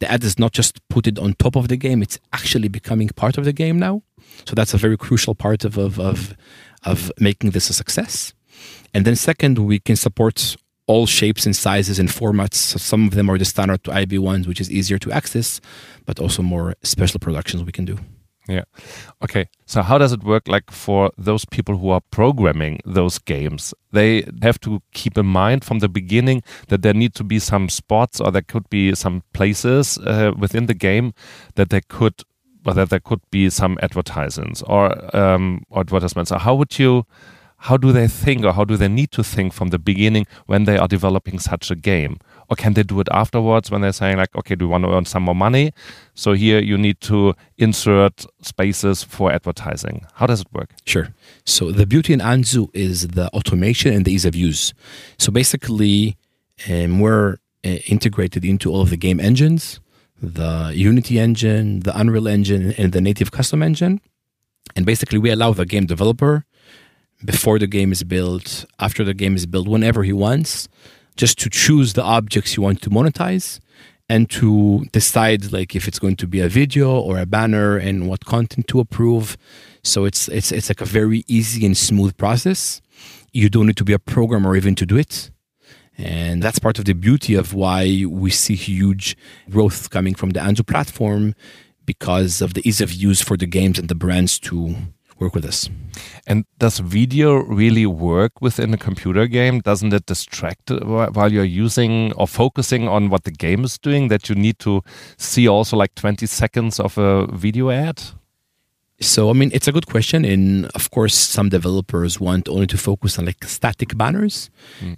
The 0.00 0.10
ad 0.10 0.24
is 0.24 0.38
not 0.38 0.52
just 0.52 0.86
put 0.88 1.06
it 1.06 1.18
on 1.18 1.34
top 1.34 1.56
of 1.56 1.68
the 1.68 1.76
game, 1.76 2.02
it's 2.02 2.18
actually 2.32 2.68
becoming 2.68 3.08
part 3.08 3.38
of 3.38 3.44
the 3.44 3.52
game 3.52 3.78
now. 3.78 4.02
So 4.44 4.54
that's 4.54 4.74
a 4.74 4.78
very 4.78 4.98
crucial 4.98 5.34
part 5.34 5.64
of, 5.64 5.78
of, 5.78 6.00
of, 6.00 6.36
of 6.82 7.12
making 7.18 7.52
this 7.52 7.70
a 7.70 7.72
success. 7.72 8.34
And 8.92 9.04
then 9.04 9.16
second, 9.16 9.58
we 9.58 9.78
can 9.78 9.96
support 9.96 10.56
all 10.86 11.06
shapes 11.06 11.46
and 11.46 11.56
sizes 11.56 11.98
and 11.98 12.08
formats. 12.08 12.54
So 12.54 12.78
some 12.78 13.06
of 13.06 13.14
them 13.14 13.30
are 13.30 13.38
the 13.38 13.44
standard 13.44 13.84
to 13.84 13.90
IAB 13.90 14.18
ones, 14.18 14.46
which 14.46 14.60
is 14.60 14.70
easier 14.70 14.98
to 14.98 15.12
access, 15.12 15.60
but 16.04 16.20
also 16.20 16.42
more 16.42 16.74
special 16.82 17.20
productions 17.20 17.62
we 17.62 17.72
can 17.72 17.84
do. 17.84 17.98
Yeah. 18.48 18.64
Okay. 19.22 19.48
So 19.64 19.80
how 19.80 19.96
does 19.96 20.12
it 20.12 20.22
work 20.22 20.48
like 20.48 20.70
for 20.70 21.10
those 21.16 21.46
people 21.46 21.78
who 21.78 21.88
are 21.88 22.02
programming 22.10 22.80
those 22.84 23.18
games? 23.18 23.72
They 23.92 24.26
have 24.42 24.60
to 24.60 24.82
keep 24.92 25.16
in 25.16 25.26
mind 25.26 25.64
from 25.64 25.78
the 25.78 25.88
beginning 25.88 26.42
that 26.68 26.82
there 26.82 26.92
need 26.92 27.14
to 27.14 27.24
be 27.24 27.38
some 27.38 27.70
spots 27.70 28.20
or 28.20 28.30
there 28.30 28.42
could 28.42 28.68
be 28.68 28.94
some 28.94 29.22
places 29.32 29.96
uh, 29.98 30.32
within 30.36 30.66
the 30.66 30.74
game 30.74 31.14
that 31.54 31.70
they 31.70 31.80
could 31.80 32.22
or 32.66 32.74
that 32.74 32.90
there 32.90 33.00
could 33.00 33.20
be 33.30 33.48
some 33.50 33.78
advertisements 33.82 34.62
or 34.62 35.16
um, 35.16 35.62
advertisements. 35.74 36.28
So 36.30 36.38
how 36.38 36.54
would 36.54 36.78
you 36.78 37.06
how 37.64 37.78
do 37.78 37.92
they 37.92 38.06
think 38.06 38.44
or 38.44 38.52
how 38.52 38.64
do 38.64 38.76
they 38.76 38.88
need 38.88 39.10
to 39.10 39.24
think 39.24 39.54
from 39.54 39.68
the 39.68 39.78
beginning 39.78 40.26
when 40.44 40.64
they 40.64 40.76
are 40.76 40.86
developing 40.86 41.38
such 41.38 41.70
a 41.70 41.74
game? 41.74 42.18
Or 42.50 42.56
can 42.56 42.74
they 42.74 42.82
do 42.82 43.00
it 43.00 43.08
afterwards 43.10 43.70
when 43.70 43.80
they're 43.80 43.92
saying, 43.92 44.18
like, 44.18 44.36
okay, 44.36 44.54
do 44.54 44.66
you 44.66 44.68
want 44.68 44.84
to 44.84 44.92
earn 44.92 45.06
some 45.06 45.22
more 45.22 45.34
money? 45.34 45.72
So 46.14 46.34
here 46.34 46.60
you 46.60 46.76
need 46.76 47.00
to 47.02 47.34
insert 47.56 48.26
spaces 48.42 49.02
for 49.02 49.32
advertising. 49.32 50.04
How 50.16 50.26
does 50.26 50.42
it 50.42 50.48
work? 50.52 50.74
Sure. 50.84 51.08
So 51.46 51.72
the 51.72 51.86
beauty 51.86 52.12
in 52.12 52.20
Anzu 52.20 52.68
is 52.74 53.08
the 53.08 53.28
automation 53.28 53.94
and 53.94 54.04
the 54.04 54.12
ease 54.12 54.26
of 54.26 54.34
use. 54.34 54.74
So 55.16 55.32
basically, 55.32 56.18
um, 56.68 57.00
we're 57.00 57.38
uh, 57.64 57.78
integrated 57.86 58.44
into 58.44 58.70
all 58.70 58.82
of 58.82 58.90
the 58.90 58.98
game 58.98 59.20
engines 59.20 59.80
the 60.22 60.72
Unity 60.74 61.18
engine, 61.18 61.80
the 61.80 61.98
Unreal 61.98 62.28
engine, 62.28 62.72
and 62.78 62.92
the 62.92 63.00
native 63.00 63.30
custom 63.30 63.62
engine. 63.62 64.00
And 64.76 64.86
basically, 64.86 65.18
we 65.18 65.30
allow 65.30 65.52
the 65.52 65.66
game 65.66 65.86
developer 65.86 66.44
before 67.24 67.58
the 67.58 67.66
game 67.66 67.92
is 67.92 68.04
built, 68.04 68.66
after 68.78 69.04
the 69.04 69.14
game 69.14 69.34
is 69.36 69.46
built, 69.46 69.66
whenever 69.68 70.02
he 70.02 70.12
wants, 70.12 70.68
just 71.16 71.38
to 71.38 71.50
choose 71.50 71.94
the 71.94 72.02
objects 72.02 72.52
he 72.52 72.60
wants 72.60 72.82
to 72.82 72.90
monetize 72.90 73.60
and 74.08 74.28
to 74.28 74.84
decide 74.92 75.52
like 75.52 75.74
if 75.74 75.88
it's 75.88 75.98
going 75.98 76.16
to 76.16 76.26
be 76.26 76.40
a 76.40 76.48
video 76.48 76.98
or 76.98 77.18
a 77.18 77.26
banner 77.26 77.76
and 77.76 78.08
what 78.08 78.24
content 78.24 78.68
to 78.68 78.80
approve. 78.80 79.36
So 79.82 80.04
it's 80.04 80.28
it's 80.28 80.52
it's 80.52 80.68
like 80.68 80.80
a 80.80 80.86
very 80.86 81.24
easy 81.26 81.64
and 81.64 81.76
smooth 81.76 82.16
process. 82.16 82.82
You 83.32 83.48
don't 83.48 83.66
need 83.66 83.76
to 83.78 83.84
be 83.84 83.92
a 83.92 83.98
programmer 83.98 84.56
even 84.56 84.74
to 84.76 84.86
do 84.86 84.96
it. 84.96 85.30
And 85.96 86.42
that's 86.42 86.58
part 86.58 86.78
of 86.78 86.86
the 86.86 86.92
beauty 86.92 87.34
of 87.34 87.54
why 87.54 88.04
we 88.08 88.30
see 88.30 88.56
huge 88.56 89.16
growth 89.48 89.90
coming 89.90 90.14
from 90.14 90.30
the 90.30 90.40
Anzu 90.40 90.66
platform 90.66 91.34
because 91.86 92.42
of 92.42 92.54
the 92.54 92.68
ease 92.68 92.80
of 92.80 92.92
use 92.92 93.20
for 93.22 93.36
the 93.36 93.46
games 93.46 93.78
and 93.78 93.88
the 93.88 93.94
brands 93.94 94.38
to 94.40 94.74
work 95.18 95.34
with 95.34 95.44
this. 95.44 95.70
And 96.26 96.44
does 96.58 96.78
video 96.78 97.34
really 97.34 97.86
work 97.86 98.40
within 98.40 98.74
a 98.74 98.78
computer 98.78 99.26
game? 99.26 99.60
Doesn't 99.60 99.92
it 99.92 100.06
distract 100.06 100.70
while 100.70 101.32
you're 101.32 101.44
using 101.44 102.12
or 102.14 102.26
focusing 102.26 102.88
on 102.88 103.10
what 103.10 103.24
the 103.24 103.30
game 103.30 103.64
is 103.64 103.78
doing 103.78 104.08
that 104.08 104.28
you 104.28 104.34
need 104.34 104.58
to 104.60 104.82
see 105.16 105.48
also 105.48 105.76
like 105.76 105.94
20 105.94 106.26
seconds 106.26 106.80
of 106.80 106.98
a 106.98 107.26
video 107.26 107.70
ad? 107.70 108.02
So, 109.00 109.28
I 109.28 109.32
mean, 109.32 109.50
it's 109.52 109.66
a 109.66 109.72
good 109.72 109.86
question. 109.86 110.24
And 110.24 110.66
of 110.74 110.90
course, 110.90 111.14
some 111.14 111.48
developers 111.48 112.20
want 112.20 112.48
only 112.48 112.66
to 112.68 112.78
focus 112.78 113.18
on 113.18 113.26
like 113.26 113.44
static 113.44 113.96
banners, 113.96 114.50
mm. 114.80 114.96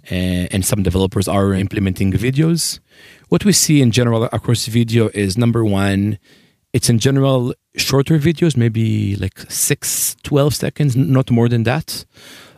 and 0.51 0.63
some 0.63 0.83
developers 0.83 1.27
are 1.27 1.53
implementing 1.53 2.11
videos. 2.13 2.79
What 3.29 3.43
we 3.43 3.51
see 3.51 3.81
in 3.81 3.91
general 3.91 4.25
across 4.25 4.67
video 4.67 5.09
is 5.13 5.37
number 5.37 5.65
one, 5.65 6.19
it's 6.73 6.89
in 6.89 6.99
general 6.99 7.53
shorter 7.75 8.19
videos, 8.19 8.57
maybe 8.57 9.15
like 9.15 9.39
6, 9.49 10.15
12 10.23 10.55
seconds, 10.55 10.95
not 10.95 11.31
more 11.31 11.49
than 11.49 11.63
that. 11.63 12.05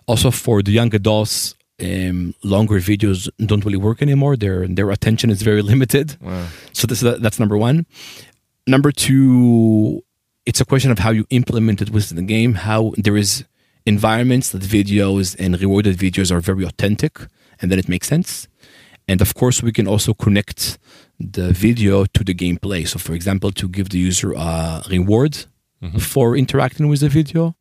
Also, 0.07 0.31
for 0.31 0.61
the 0.61 0.71
young 0.71 0.93
adults, 0.95 1.55
um, 1.81 2.33
longer 2.43 2.79
videos 2.79 3.29
don't 3.45 3.63
really 3.63 3.77
work 3.77 4.01
anymore. 4.01 4.35
Their 4.35 4.67
their 4.67 4.89
attention 4.91 5.29
is 5.29 5.41
very 5.41 5.61
limited. 5.71 6.17
Wow. 6.21 6.47
So 6.73 6.87
this 6.87 7.01
that's 7.01 7.39
number 7.39 7.57
one. 7.57 7.85
Number 8.67 8.91
two, 8.91 10.03
it's 10.45 10.59
a 10.59 10.65
question 10.65 10.91
of 10.91 10.99
how 10.99 11.11
you 11.11 11.25
implement 11.29 11.81
it 11.81 11.89
within 11.89 12.17
the 12.17 12.23
game. 12.23 12.55
How 12.55 12.93
there 12.97 13.15
is 13.15 13.45
environments 13.85 14.49
that 14.51 14.61
videos 14.61 15.35
and 15.39 15.59
rewarded 15.59 15.97
videos 15.97 16.31
are 16.31 16.41
very 16.41 16.65
authentic, 16.65 17.19
and 17.61 17.71
then 17.71 17.79
it 17.79 17.87
makes 17.87 18.07
sense. 18.07 18.48
And 19.09 19.21
of 19.21 19.33
course, 19.33 19.63
we 19.63 19.71
can 19.71 19.87
also 19.87 20.13
connect 20.13 20.77
the 21.19 21.51
video 21.51 22.05
to 22.05 22.23
the 22.23 22.35
gameplay. 22.35 22.87
So, 22.87 22.99
for 22.99 23.13
example, 23.13 23.51
to 23.53 23.67
give 23.67 23.89
the 23.89 23.97
user 23.97 24.33
a 24.33 24.83
reward 24.87 25.33
mm-hmm. 25.81 25.97
for 25.97 26.37
interacting 26.37 26.87
with 26.87 26.99
the 26.99 27.09
video. 27.09 27.55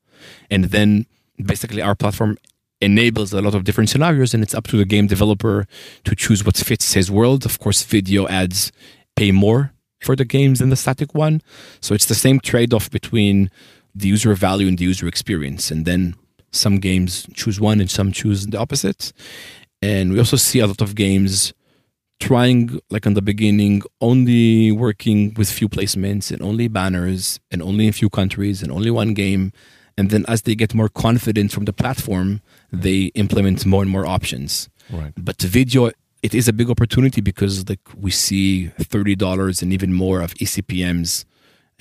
And 0.51 0.65
then 0.65 1.07
basically, 1.43 1.81
our 1.81 1.95
platform 1.95 2.37
enables 2.83 3.33
a 3.33 3.41
lot 3.41 3.55
of 3.55 3.65
different 3.65 3.89
scenarios 3.89 4.35
and 4.35 4.43
it's 4.43 4.55
up 4.55 4.67
to 4.69 4.77
the 4.77 4.85
game 4.85 5.07
developer 5.07 5.67
to 6.05 6.15
choose 6.15 6.45
what 6.45 6.59
fits 6.59 6.93
his 6.93 7.11
world. 7.11 7.47
Of 7.47 7.59
course, 7.59 7.83
video 7.83 8.29
ads 8.29 8.71
pay 9.17 9.33
more 9.33 9.73
for 10.03 10.15
the 10.15 10.27
games 10.27 10.59
than 10.59 10.69
the 10.69 10.77
static 10.77 11.15
one. 11.15 11.41
So 11.81 11.95
it's 11.95 12.07
the 12.07 12.15
same 12.15 12.41
trade 12.41 12.75
off 12.75 12.91
between 12.91 13.51
the 13.95 14.09
user 14.09 14.35
value 14.35 14.69
and 14.69 14.77
the 14.77 14.85
user 14.85 15.09
experience. 15.09 15.71
And 15.71 15.87
then 15.87 16.15
some 16.53 16.77
games 16.77 17.27
choose 17.33 17.59
one 17.59 17.81
and 17.81 17.91
some 17.91 18.13
choose 18.13 18.47
the 18.47 18.59
opposite. 18.59 19.13
And 19.83 20.13
we 20.13 20.19
also 20.19 20.37
see 20.37 20.61
a 20.61 20.67
lot 20.67 20.81
of 20.81 20.95
games 20.95 21.53
trying, 22.21 22.81
like 22.91 23.07
in 23.07 23.15
the 23.15 23.23
beginning, 23.23 23.83
only 24.01 24.73
working 24.73 25.35
with 25.35 25.51
few 25.51 25.69
placements 25.69 26.31
and 26.33 26.43
only 26.43 26.69
banners 26.69 27.39
and 27.51 27.63
only 27.63 27.87
in 27.87 27.93
few 27.93 28.11
countries 28.11 28.63
and 28.63 28.73
only 28.73 28.91
one 28.91 29.15
game. 29.15 29.53
And 29.97 30.11
then 30.11 30.25
as 30.29 30.43
they 30.43 30.55
get 30.55 30.75
more 30.75 30.89
confident 30.89 31.53
from 31.53 31.65
the 31.65 31.73
platform, 31.73 32.41
they 32.73 33.07
implement 33.15 33.67
more 33.67 33.83
and 33.83 33.91
more 33.91 34.07
options. 34.07 34.69
Right. 34.91 35.13
But 35.17 35.41
video, 35.41 35.91
it 36.23 36.35
is 36.35 36.49
a 36.49 36.53
big 36.53 36.71
opportunity 36.71 37.21
because 37.21 37.69
like 37.69 37.81
we 37.97 38.11
see 38.11 38.69
thirty 38.81 39.15
dollars 39.15 39.63
and 39.63 39.73
even 39.73 39.93
more 39.93 40.21
of 40.21 40.35
eCPMS 40.35 41.25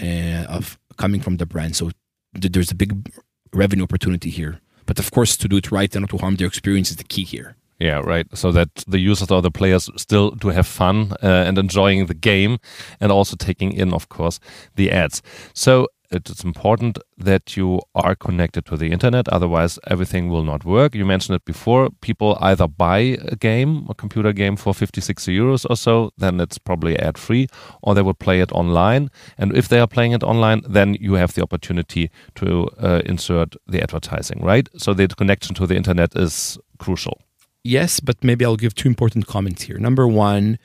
uh, 0.02 0.46
of 0.48 0.80
coming 0.98 1.22
from 1.22 1.38
the 1.38 1.46
brand. 1.46 1.76
So 1.76 1.92
th- 2.40 2.52
there's 2.52 2.72
a 2.72 2.76
big 2.76 3.12
revenue 3.54 3.84
opportunity 3.84 4.30
here. 4.30 4.62
But 4.86 5.00
of 5.00 5.12
course, 5.12 5.36
to 5.38 5.48
do 5.48 5.58
it 5.58 5.72
right 5.72 5.94
and 5.96 6.04
not 6.04 6.10
to 6.12 6.18
harm 6.18 6.36
their 6.36 6.48
experience 6.48 6.90
is 6.90 6.98
the 6.98 7.04
key 7.04 7.24
here. 7.24 7.57
Yeah, 7.80 8.00
right. 8.00 8.26
So 8.34 8.52
that 8.54 8.84
the 8.88 9.00
users 9.00 9.30
or 9.30 9.42
the 9.42 9.52
players 9.52 9.90
still 9.98 10.32
do 10.32 10.50
have 10.50 10.66
fun 10.66 11.14
uh, 11.22 11.28
and 11.28 11.58
enjoying 11.60 12.08
the 12.08 12.16
game 12.16 12.58
and 13.00 13.12
also 13.12 13.36
taking 13.36 13.72
in, 13.72 13.94
of 13.94 14.10
course, 14.10 14.40
the 14.76 14.92
ads. 14.92 15.22
So 15.54 15.88
it's 16.10 16.44
important 16.44 16.98
that 17.18 17.58
you 17.58 17.82
are 17.94 18.16
connected 18.16 18.66
to 18.68 18.78
the 18.78 18.92
internet, 18.92 19.28
otherwise, 19.28 19.78
everything 19.88 20.30
will 20.30 20.44
not 20.44 20.64
work. 20.64 20.96
You 20.96 21.06
mentioned 21.06 21.36
it 21.36 21.46
before. 21.46 21.90
People 22.02 22.38
either 22.42 22.68
buy 22.68 23.18
a 23.28 23.36
game, 23.36 23.86
a 23.90 23.94
computer 23.94 24.32
game, 24.32 24.56
for 24.56 24.74
50, 24.74 25.02
60 25.02 25.38
euros 25.38 25.66
or 25.70 25.76
so, 25.76 26.12
then 26.18 26.40
it's 26.40 26.58
probably 26.58 26.98
ad 26.98 27.18
free, 27.18 27.48
or 27.84 27.94
they 27.94 28.02
would 28.02 28.20
play 28.20 28.40
it 28.42 28.52
online. 28.54 29.10
And 29.38 29.56
if 29.56 29.68
they 29.68 29.80
are 29.80 29.88
playing 29.88 30.14
it 30.14 30.24
online, 30.24 30.62
then 30.68 30.96
you 31.00 31.16
have 31.16 31.34
the 31.34 31.44
opportunity 31.44 32.10
to 32.36 32.70
uh, 32.80 33.02
insert 33.06 33.56
the 33.68 33.82
advertising, 33.82 34.40
right? 34.42 34.70
So 34.78 34.94
the 34.94 35.08
connection 35.10 35.56
to 35.56 35.68
the 35.68 35.76
internet 35.76 36.16
is 36.16 36.58
crucial. 36.80 37.20
Yes, 37.68 38.00
but 38.00 38.24
maybe 38.24 38.46
I'll 38.46 38.56
give 38.66 38.76
two 38.76 38.88
important 38.88 39.28
comments 39.28 39.64
here. 39.64 39.78
Number 39.78 40.08
one, 40.08 40.58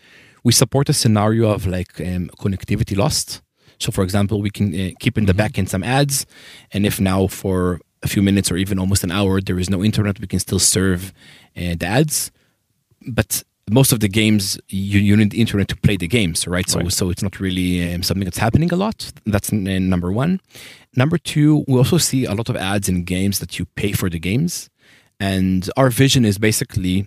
we 0.45 0.53
support 0.53 0.89
a 0.89 0.93
scenario 0.93 1.51
of 1.51 1.67
like 1.67 2.01
um, 2.01 2.31
connectivity 2.39 2.97
lost. 2.97 3.43
So, 3.79 3.91
for 3.91 4.05
example, 4.05 4.41
we 4.41 4.51
can 4.51 4.69
uh, 4.73 4.91
keep 5.01 5.19
in 5.19 5.27
the 5.27 5.35
back 5.35 5.59
end 5.59 5.69
some 5.69 5.83
ads, 5.83 6.27
and 6.73 6.87
if 6.87 7.01
now 7.01 7.27
for 7.27 7.81
a 8.05 8.09
few 8.09 8.23
minutes 8.23 8.51
or 8.53 8.57
even 8.57 8.79
almost 8.79 9.03
an 9.05 9.11
hour 9.11 9.41
there 9.41 9.59
is 9.59 9.69
no 9.69 9.83
internet, 9.83 10.21
we 10.21 10.29
can 10.29 10.39
still 10.39 10.61
serve 10.61 11.13
uh, 11.57 11.75
the 11.81 11.87
ads. 11.87 12.31
But 13.19 13.43
most 13.69 13.93
of 13.93 13.99
the 13.99 14.09
games 14.09 14.59
you, 14.69 15.01
you 15.01 15.17
need 15.17 15.31
the 15.31 15.41
internet 15.41 15.69
to 15.69 15.77
play 15.77 15.97
the 15.97 16.07
games, 16.09 16.47
right? 16.47 16.69
So, 16.69 16.79
Right. 16.79 16.93
so 16.93 17.11
it's 17.11 17.23
not 17.23 17.41
really 17.41 17.93
um, 17.93 18.03
something 18.05 18.25
that's 18.25 18.39
happening 18.39 18.73
a 18.73 18.77
lot. 18.77 19.13
That's 19.27 19.53
uh, 19.53 19.57
number 19.57 20.13
one. 20.13 20.41
Number 20.95 21.19
two, 21.19 21.65
we 21.67 21.79
also 21.79 21.99
see 21.99 22.25
a 22.27 22.35
lot 22.35 22.49
of 22.49 22.57
ads 22.57 22.89
in 22.89 23.03
games 23.05 23.39
that 23.41 23.59
you 23.59 23.65
pay 23.75 23.93
for 23.93 24.09
the 24.09 24.21
games. 24.21 24.69
And 25.23 25.71
our 25.77 25.89
vision 25.89 26.25
is 26.25 26.37
basically 26.39 27.07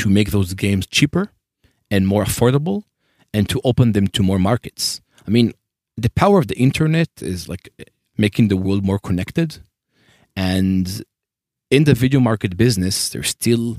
to 0.00 0.08
make 0.08 0.30
those 0.30 0.54
games 0.54 0.86
cheaper 0.86 1.24
and 1.90 2.08
more 2.08 2.24
affordable 2.24 2.84
and 3.34 3.46
to 3.50 3.60
open 3.64 3.92
them 3.92 4.06
to 4.08 4.22
more 4.22 4.38
markets. 4.38 5.02
I 5.26 5.30
mean, 5.30 5.52
the 6.04 6.08
power 6.08 6.38
of 6.38 6.46
the 6.46 6.56
internet 6.56 7.10
is 7.20 7.46
like 7.46 7.68
making 8.16 8.48
the 8.48 8.56
world 8.56 8.82
more 8.82 8.98
connected. 8.98 9.58
And 10.36 11.04
in 11.70 11.84
the 11.84 11.92
video 11.92 12.18
market 12.18 12.56
business, 12.56 13.10
there's 13.10 13.28
still 13.28 13.76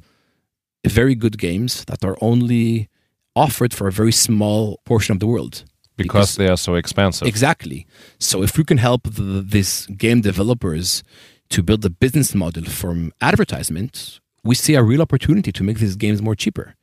very 0.86 1.16
good 1.16 1.40
games 1.40 1.86
that 1.86 2.06
are 2.06 2.18
only 2.22 2.88
offered 3.36 3.74
for 3.74 3.88
a 3.88 3.92
very 3.92 4.12
small 4.12 4.80
portion 4.86 5.14
of 5.14 5.20
the 5.20 5.28
world. 5.28 5.64
Because, 5.98 6.36
they 6.36 6.48
are 6.48 6.56
so 6.56 6.76
expensive. 6.76 7.28
Exactly. 7.28 7.88
So 8.20 8.44
if 8.44 8.58
we 8.60 8.64
can 8.64 8.78
help 8.78 9.02
the, 9.04 9.42
these 9.42 9.88
game 9.88 10.22
developers 10.22 11.04
to 11.50 11.64
build 11.64 11.84
a 11.86 11.90
business 11.90 12.36
model 12.36 12.66
from 12.66 13.12
advertisement, 13.22 14.20
we 14.44 14.56
see 14.56 14.76
a 14.76 14.84
real 14.84 15.02
opportunity 15.02 15.52
to 15.52 15.64
make 15.64 15.80
these 15.80 15.96
games 15.96 16.22
more 16.22 16.36
cheaper. 16.36 16.76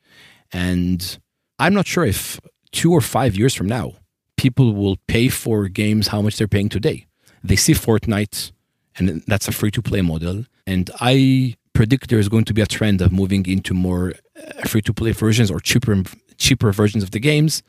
And 0.53 1.19
I'm 1.59 1.75
not 1.75 1.87
sure 1.87 2.05
if 2.05 2.41
two 2.73 2.93
or 2.93 3.01
five 3.01 3.37
years 3.37 3.55
from 3.55 3.67
now, 3.67 3.95
people 4.37 4.75
will 4.75 4.97
pay 5.09 5.29
for 5.29 5.69
games 5.69 6.09
how 6.09 6.21
much 6.23 6.37
they're 6.37 6.49
paying 6.49 6.69
today. 6.69 7.07
They 7.43 7.57
see 7.57 7.73
Fortnite, 7.73 8.53
and 8.97 9.23
that's 9.27 9.49
a 9.49 9.53
free 9.53 9.71
to 9.73 9.83
play 9.83 10.03
model. 10.03 10.45
And 10.67 10.91
I 11.01 11.57
predict 11.73 12.09
there's 12.09 12.29
going 12.29 12.45
to 12.45 12.55
be 12.55 12.63
a 12.63 12.67
trend 12.67 13.01
of 13.01 13.13
moving 13.13 13.47
into 13.47 13.75
more 13.75 14.15
uh, 14.37 14.67
free 14.67 14.83
to 14.83 14.93
play 14.93 15.13
versions 15.13 15.51
or 15.51 15.61
cheaper 15.61 16.03
cheaper 16.37 16.73
versions 16.73 17.03
of 17.03 17.13
the 17.13 17.21
games. 17.21 17.63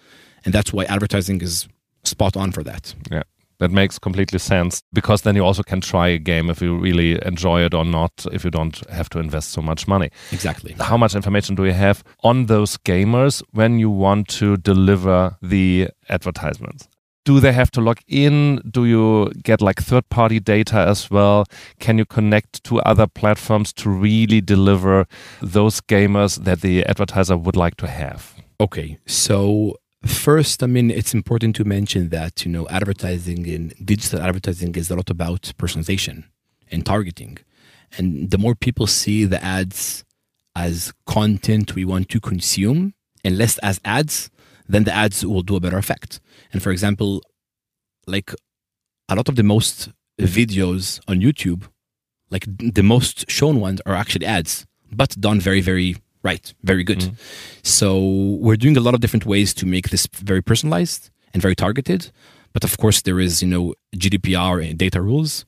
And 0.43 0.53
that's 0.53 0.73
why 0.73 0.85
advertising 0.85 1.41
is 1.41 1.67
spot 2.03 2.35
on 2.35 2.51
for 2.51 2.63
that. 2.63 2.93
Yeah, 3.11 3.23
that 3.59 3.71
makes 3.71 3.99
completely 3.99 4.39
sense 4.39 4.81
because 4.93 5.21
then 5.21 5.35
you 5.35 5.43
also 5.43 5.63
can 5.63 5.81
try 5.81 6.07
a 6.07 6.17
game 6.17 6.49
if 6.49 6.61
you 6.61 6.77
really 6.77 7.19
enjoy 7.25 7.61
it 7.61 7.73
or 7.73 7.85
not, 7.85 8.25
if 8.31 8.43
you 8.43 8.51
don't 8.51 8.87
have 8.89 9.09
to 9.09 9.19
invest 9.19 9.51
so 9.51 9.61
much 9.61 9.87
money. 9.87 10.09
Exactly. 10.31 10.75
How 10.79 10.97
much 10.97 11.15
information 11.15 11.55
do 11.55 11.65
you 11.65 11.73
have 11.73 12.03
on 12.23 12.45
those 12.45 12.77
gamers 12.77 13.43
when 13.51 13.79
you 13.79 13.89
want 13.89 14.27
to 14.29 14.57
deliver 14.57 15.37
the 15.41 15.89
advertisements? 16.09 16.87
Do 17.25 17.41
they 17.41 17.51
have 17.51 17.71
to 17.71 17.81
log 17.81 17.99
in? 18.07 18.61
Do 18.71 18.85
you 18.85 19.33
get 19.43 19.61
like 19.61 19.81
third 19.81 20.07
party 20.07 20.39
data 20.39 20.77
as 20.77 21.11
well? 21.11 21.45
Can 21.79 21.97
you 21.97 22.05
connect 22.05 22.63
to 22.65 22.79
other 22.83 23.05
platforms 23.05 23.73
to 23.73 23.89
really 23.89 24.39
deliver 24.39 25.07
those 25.41 25.81
gamers 25.81 26.41
that 26.45 26.61
the 26.61 26.85
advertiser 26.85 27.35
would 27.35 27.57
like 27.57 27.75
to 27.77 27.87
have? 27.87 28.33
Okay, 28.61 28.97
so 29.05 29.75
first, 30.05 30.63
I 30.63 30.67
mean, 30.67 30.91
it's 30.91 31.13
important 31.13 31.55
to 31.57 31.63
mention 31.63 32.09
that 32.09 32.45
you 32.45 32.51
know, 32.51 32.67
advertising 32.69 33.47
and 33.47 33.73
digital 33.83 34.21
advertising 34.21 34.75
is 34.75 34.89
a 34.91 34.95
lot 34.95 35.09
about 35.09 35.53
personalization 35.57 36.25
and 36.71 36.85
targeting, 36.85 37.37
and 37.97 38.29
the 38.31 38.37
more 38.37 38.55
people 38.55 38.87
see 38.87 39.25
the 39.25 39.43
ads 39.43 40.03
as 40.55 40.91
content 41.05 41.75
we 41.75 41.85
want 41.85 42.09
to 42.09 42.19
consume 42.19 42.93
and 43.23 43.37
less 43.37 43.57
as 43.59 43.79
ads, 43.85 44.29
then 44.67 44.83
the 44.83 44.93
ads 44.93 45.25
will 45.25 45.43
do 45.43 45.55
a 45.55 45.59
better 45.59 45.77
effect. 45.77 46.19
And 46.51 46.63
for 46.63 46.71
example, 46.71 47.21
like 48.07 48.33
a 49.09 49.15
lot 49.15 49.29
of 49.29 49.35
the 49.35 49.43
most 49.43 49.89
videos 50.19 50.99
on 51.07 51.19
YouTube, 51.19 51.67
like 52.29 52.45
the 52.57 52.81
most 52.81 53.29
shown 53.29 53.59
ones 53.59 53.81
are 53.85 53.93
actually 53.93 54.25
ads, 54.25 54.65
but 54.91 55.09
done 55.19 55.39
very, 55.39 55.61
very 55.61 55.97
right, 56.27 56.53
very 56.63 56.83
good. 56.83 57.01
So 57.63 57.87
we're 58.45 58.61
doing 58.65 58.77
a 58.77 58.85
lot 58.87 58.93
of 58.93 58.99
different 59.03 59.25
ways 59.25 59.53
to 59.59 59.65
make 59.65 59.87
this 59.89 60.07
very 60.31 60.43
personalized 60.51 61.09
and 61.33 61.41
very 61.41 61.55
targeted. 61.55 62.01
But 62.53 62.63
of 62.63 62.77
course, 62.77 63.01
there 63.01 63.19
is 63.27 63.41
you 63.43 63.49
know 63.53 63.73
GDPR 64.03 64.55
and 64.67 64.77
data 64.85 64.99
rules. 65.01 65.45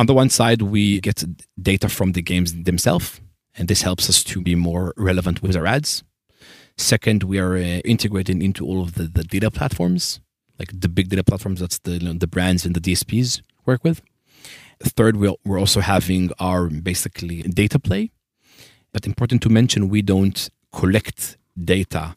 On 0.00 0.06
the 0.06 0.14
one 0.14 0.30
side, 0.30 0.60
we 0.62 1.00
get 1.00 1.24
data 1.70 1.88
from 1.88 2.12
the 2.12 2.22
games 2.22 2.48
themselves, 2.70 3.20
and 3.56 3.68
this 3.68 3.82
helps 3.82 4.08
us 4.10 4.18
to 4.30 4.36
be 4.48 4.54
more 4.54 4.94
relevant 4.96 5.42
with 5.42 5.56
our 5.56 5.66
ads. 5.76 6.04
Second, 6.76 7.24
we 7.24 7.38
are 7.44 7.56
uh, 7.56 7.80
integrating 7.94 8.40
into 8.40 8.62
all 8.68 8.80
of 8.86 8.90
the, 8.94 9.04
the 9.18 9.24
data 9.24 9.50
platforms, 9.50 10.20
like 10.60 10.70
the 10.84 10.88
big 10.88 11.08
data 11.08 11.24
platforms. 11.24 11.58
That's 11.60 11.80
the 11.86 11.94
you 11.98 12.06
know, 12.06 12.12
the 12.24 12.32
brands 12.34 12.64
and 12.66 12.74
the 12.76 12.84
DSPs 12.86 13.42
work 13.66 13.82
with. 13.82 14.00
Third, 14.80 15.16
we'll, 15.16 15.38
we're 15.44 15.58
also 15.58 15.80
having 15.80 16.30
our 16.38 16.60
basically 16.90 17.42
data 17.42 17.78
play. 17.80 18.12
But 18.92 19.06
important 19.06 19.42
to 19.42 19.48
mention, 19.48 19.88
we 19.88 20.02
don't 20.02 20.48
collect 20.72 21.36
data 21.62 22.16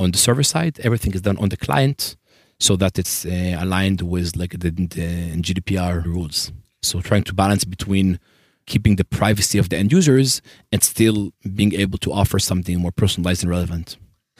on 0.00 0.10
the 0.10 0.18
server 0.18 0.42
side. 0.42 0.78
Everything 0.80 1.12
is 1.14 1.22
done 1.22 1.38
on 1.38 1.48
the 1.48 1.56
client, 1.56 2.16
so 2.58 2.76
that 2.76 2.98
it's 2.98 3.26
uh, 3.26 3.56
aligned 3.58 4.02
with 4.02 4.36
like 4.36 4.52
the, 4.52 4.70
the 4.70 5.36
GDPR 5.40 6.04
rules. 6.04 6.52
So 6.82 7.00
trying 7.00 7.24
to 7.24 7.34
balance 7.34 7.64
between 7.64 8.18
keeping 8.66 8.96
the 8.96 9.04
privacy 9.04 9.58
of 9.58 9.68
the 9.68 9.76
end 9.76 9.92
users 9.92 10.42
and 10.72 10.82
still 10.82 11.32
being 11.54 11.72
able 11.74 11.98
to 11.98 12.12
offer 12.12 12.38
something 12.38 12.78
more 12.80 12.92
personalized 12.92 13.42
and 13.42 13.50
relevant. 13.50 13.96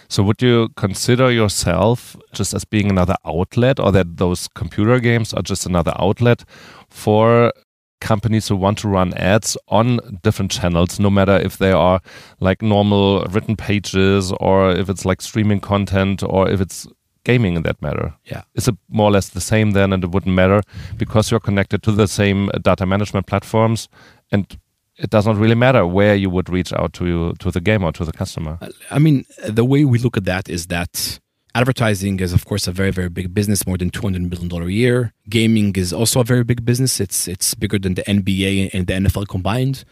So, 0.09 0.23
would 0.23 0.41
you 0.41 0.69
consider 0.77 1.33
yourself 1.33 2.17
just 2.33 2.55
as 2.55 2.65
being 2.65 2.91
another 2.91 3.17
outlet, 3.25 3.81
or 3.81 3.91
that 3.93 4.19
those 4.19 4.47
computer 4.55 5.01
games 5.01 5.35
are 5.35 5.43
just 5.43 5.67
another 5.67 5.93
outlet 5.99 6.45
for 6.89 7.53
companies 8.01 8.49
who 8.49 8.57
want 8.57 8.79
to 8.79 8.89
run 8.89 9.15
ads 9.15 9.57
on 9.69 10.01
different 10.23 10.51
channels, 10.51 11.01
no 11.01 11.11
matter 11.11 11.37
if 11.37 11.59
they 11.59 11.73
are 11.73 12.01
like 12.41 12.63
normal 12.63 13.25
written 13.31 13.57
pages, 13.57 14.33
or 14.41 14.71
if 14.71 14.89
it's 14.89 15.05
like 15.05 15.23
streaming 15.23 15.61
content, 15.61 16.23
or 16.23 16.49
if 16.49 16.61
it's 16.61 16.87
gaming 17.25 17.57
in 17.57 17.63
that 17.63 17.81
matter? 17.83 18.15
Yeah. 18.25 18.43
Is 18.55 18.69
it 18.69 18.77
more 18.89 19.09
or 19.09 19.13
less 19.13 19.31
the 19.31 19.41
same 19.41 19.73
then, 19.73 19.93
and 19.93 20.05
it 20.05 20.11
wouldn't 20.11 20.35
matter 20.35 20.63
because 20.97 21.31
you're 21.31 21.41
connected 21.41 21.83
to 21.83 21.93
the 21.93 22.07
same 22.07 22.51
uh, 22.51 22.59
data 22.59 22.87
management 22.87 23.27
platforms 23.27 23.89
and 24.33 24.59
it 24.99 25.11
does 25.11 25.27
not 25.27 25.37
really 25.37 25.55
matter 25.55 25.87
where 25.87 26.15
you 26.15 26.31
would 26.31 26.49
reach 26.49 26.73
out 26.73 26.93
to 26.95 27.35
to 27.35 27.51
the 27.51 27.61
game 27.61 27.85
or 27.85 27.93
to 27.93 28.05
the 28.05 28.13
customer. 28.13 28.59
I 28.91 28.99
mean, 28.99 29.25
the 29.47 29.65
way 29.65 29.85
we 29.85 29.99
look 29.99 30.17
at 30.17 30.25
that 30.25 30.49
is 30.49 30.69
that 30.69 31.21
advertising 31.57 32.21
is, 32.21 32.33
of 32.33 32.45
course, 32.45 32.69
a 32.69 32.73
very, 32.73 32.91
very 32.91 33.09
big 33.09 33.33
business, 33.33 33.67
more 33.67 33.79
than 33.79 33.91
two 33.91 34.03
hundred 34.03 34.31
million 34.31 34.49
dollar 34.49 34.69
a 34.69 34.73
year. 34.73 35.13
Gaming 35.29 35.75
is 35.77 35.93
also 35.93 36.21
a 36.21 36.25
very 36.25 36.45
big 36.45 36.65
business. 36.65 37.01
It's 37.01 37.27
it's 37.27 37.55
bigger 37.55 37.79
than 37.79 37.95
the 37.95 38.03
NBA 38.03 38.71
and 38.75 38.87
the 38.87 38.95
NFL 38.95 39.27
combined. 39.29 39.85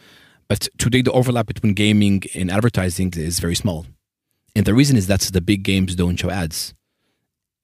But 0.49 0.69
today, 0.79 1.03
the 1.03 1.13
overlap 1.13 1.47
between 1.47 1.73
gaming 1.75 2.23
and 2.35 2.51
advertising 2.51 3.13
is 3.17 3.41
very 3.41 3.55
small. 3.55 3.87
And 4.55 4.67
the 4.67 4.75
reason 4.75 4.97
is 4.97 5.07
that 5.07 5.23
the 5.37 5.41
big 5.41 5.63
games 5.63 5.95
don't 5.95 6.17
show 6.17 6.31
ads. 6.31 6.75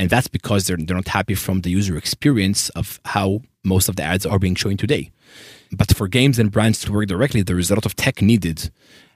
And 0.00 0.09
that's 0.09 0.28
because 0.28 0.66
they're, 0.66 0.78
they're 0.78 0.97
not 0.97 1.09
happy 1.09 1.35
from 1.35 1.61
the 1.61 1.71
user 1.71 1.97
experience 1.97 2.71
of 2.71 2.99
how 3.04 3.42
most 3.64 3.88
of 3.90 3.97
the 3.97 4.02
ads 4.02 4.25
are 4.25 4.38
being 4.38 4.54
shown 4.54 4.78
today. 4.78 5.11
But 5.71 5.95
for 5.95 6.09
games 6.09 6.38
and 6.38 6.50
brands 6.50 6.80
to 6.80 6.92
work 6.92 7.07
directly, 7.07 7.42
there 7.42 7.59
is 7.59 7.71
a 7.71 7.75
lot 7.75 7.87
of 7.87 7.95
tech 7.97 8.23
needed. 8.23 8.71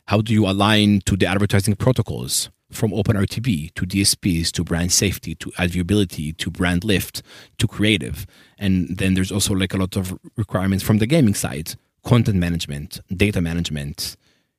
How 0.07 0.21
do 0.21 0.35
you 0.35 0.47
align 0.47 1.01
to 1.07 1.17
the 1.17 1.27
advertising 1.27 1.75
protocols 1.75 2.51
from 2.71 2.91
OpenRTB 2.91 3.75
to 3.75 3.87
DSPs 3.87 4.51
to 4.53 4.65
brand 4.65 4.93
safety 4.93 5.35
to 5.37 5.53
ad 5.59 5.71
viewability 5.71 6.37
to 6.37 6.51
brand 6.51 6.85
lift 6.85 7.23
to 7.59 7.67
creative? 7.67 8.27
And 8.59 8.97
then 8.99 9.15
there's 9.15 9.33
also 9.33 9.55
like 9.55 9.75
a 9.75 9.79
lot 9.79 9.97
of 9.97 10.19
requirements 10.37 10.85
from 10.85 10.99
the 10.99 11.07
gaming 11.07 11.35
side 11.35 11.75
content 12.05 12.37
management, 12.37 13.01
data 13.17 13.41
management, 13.41 14.17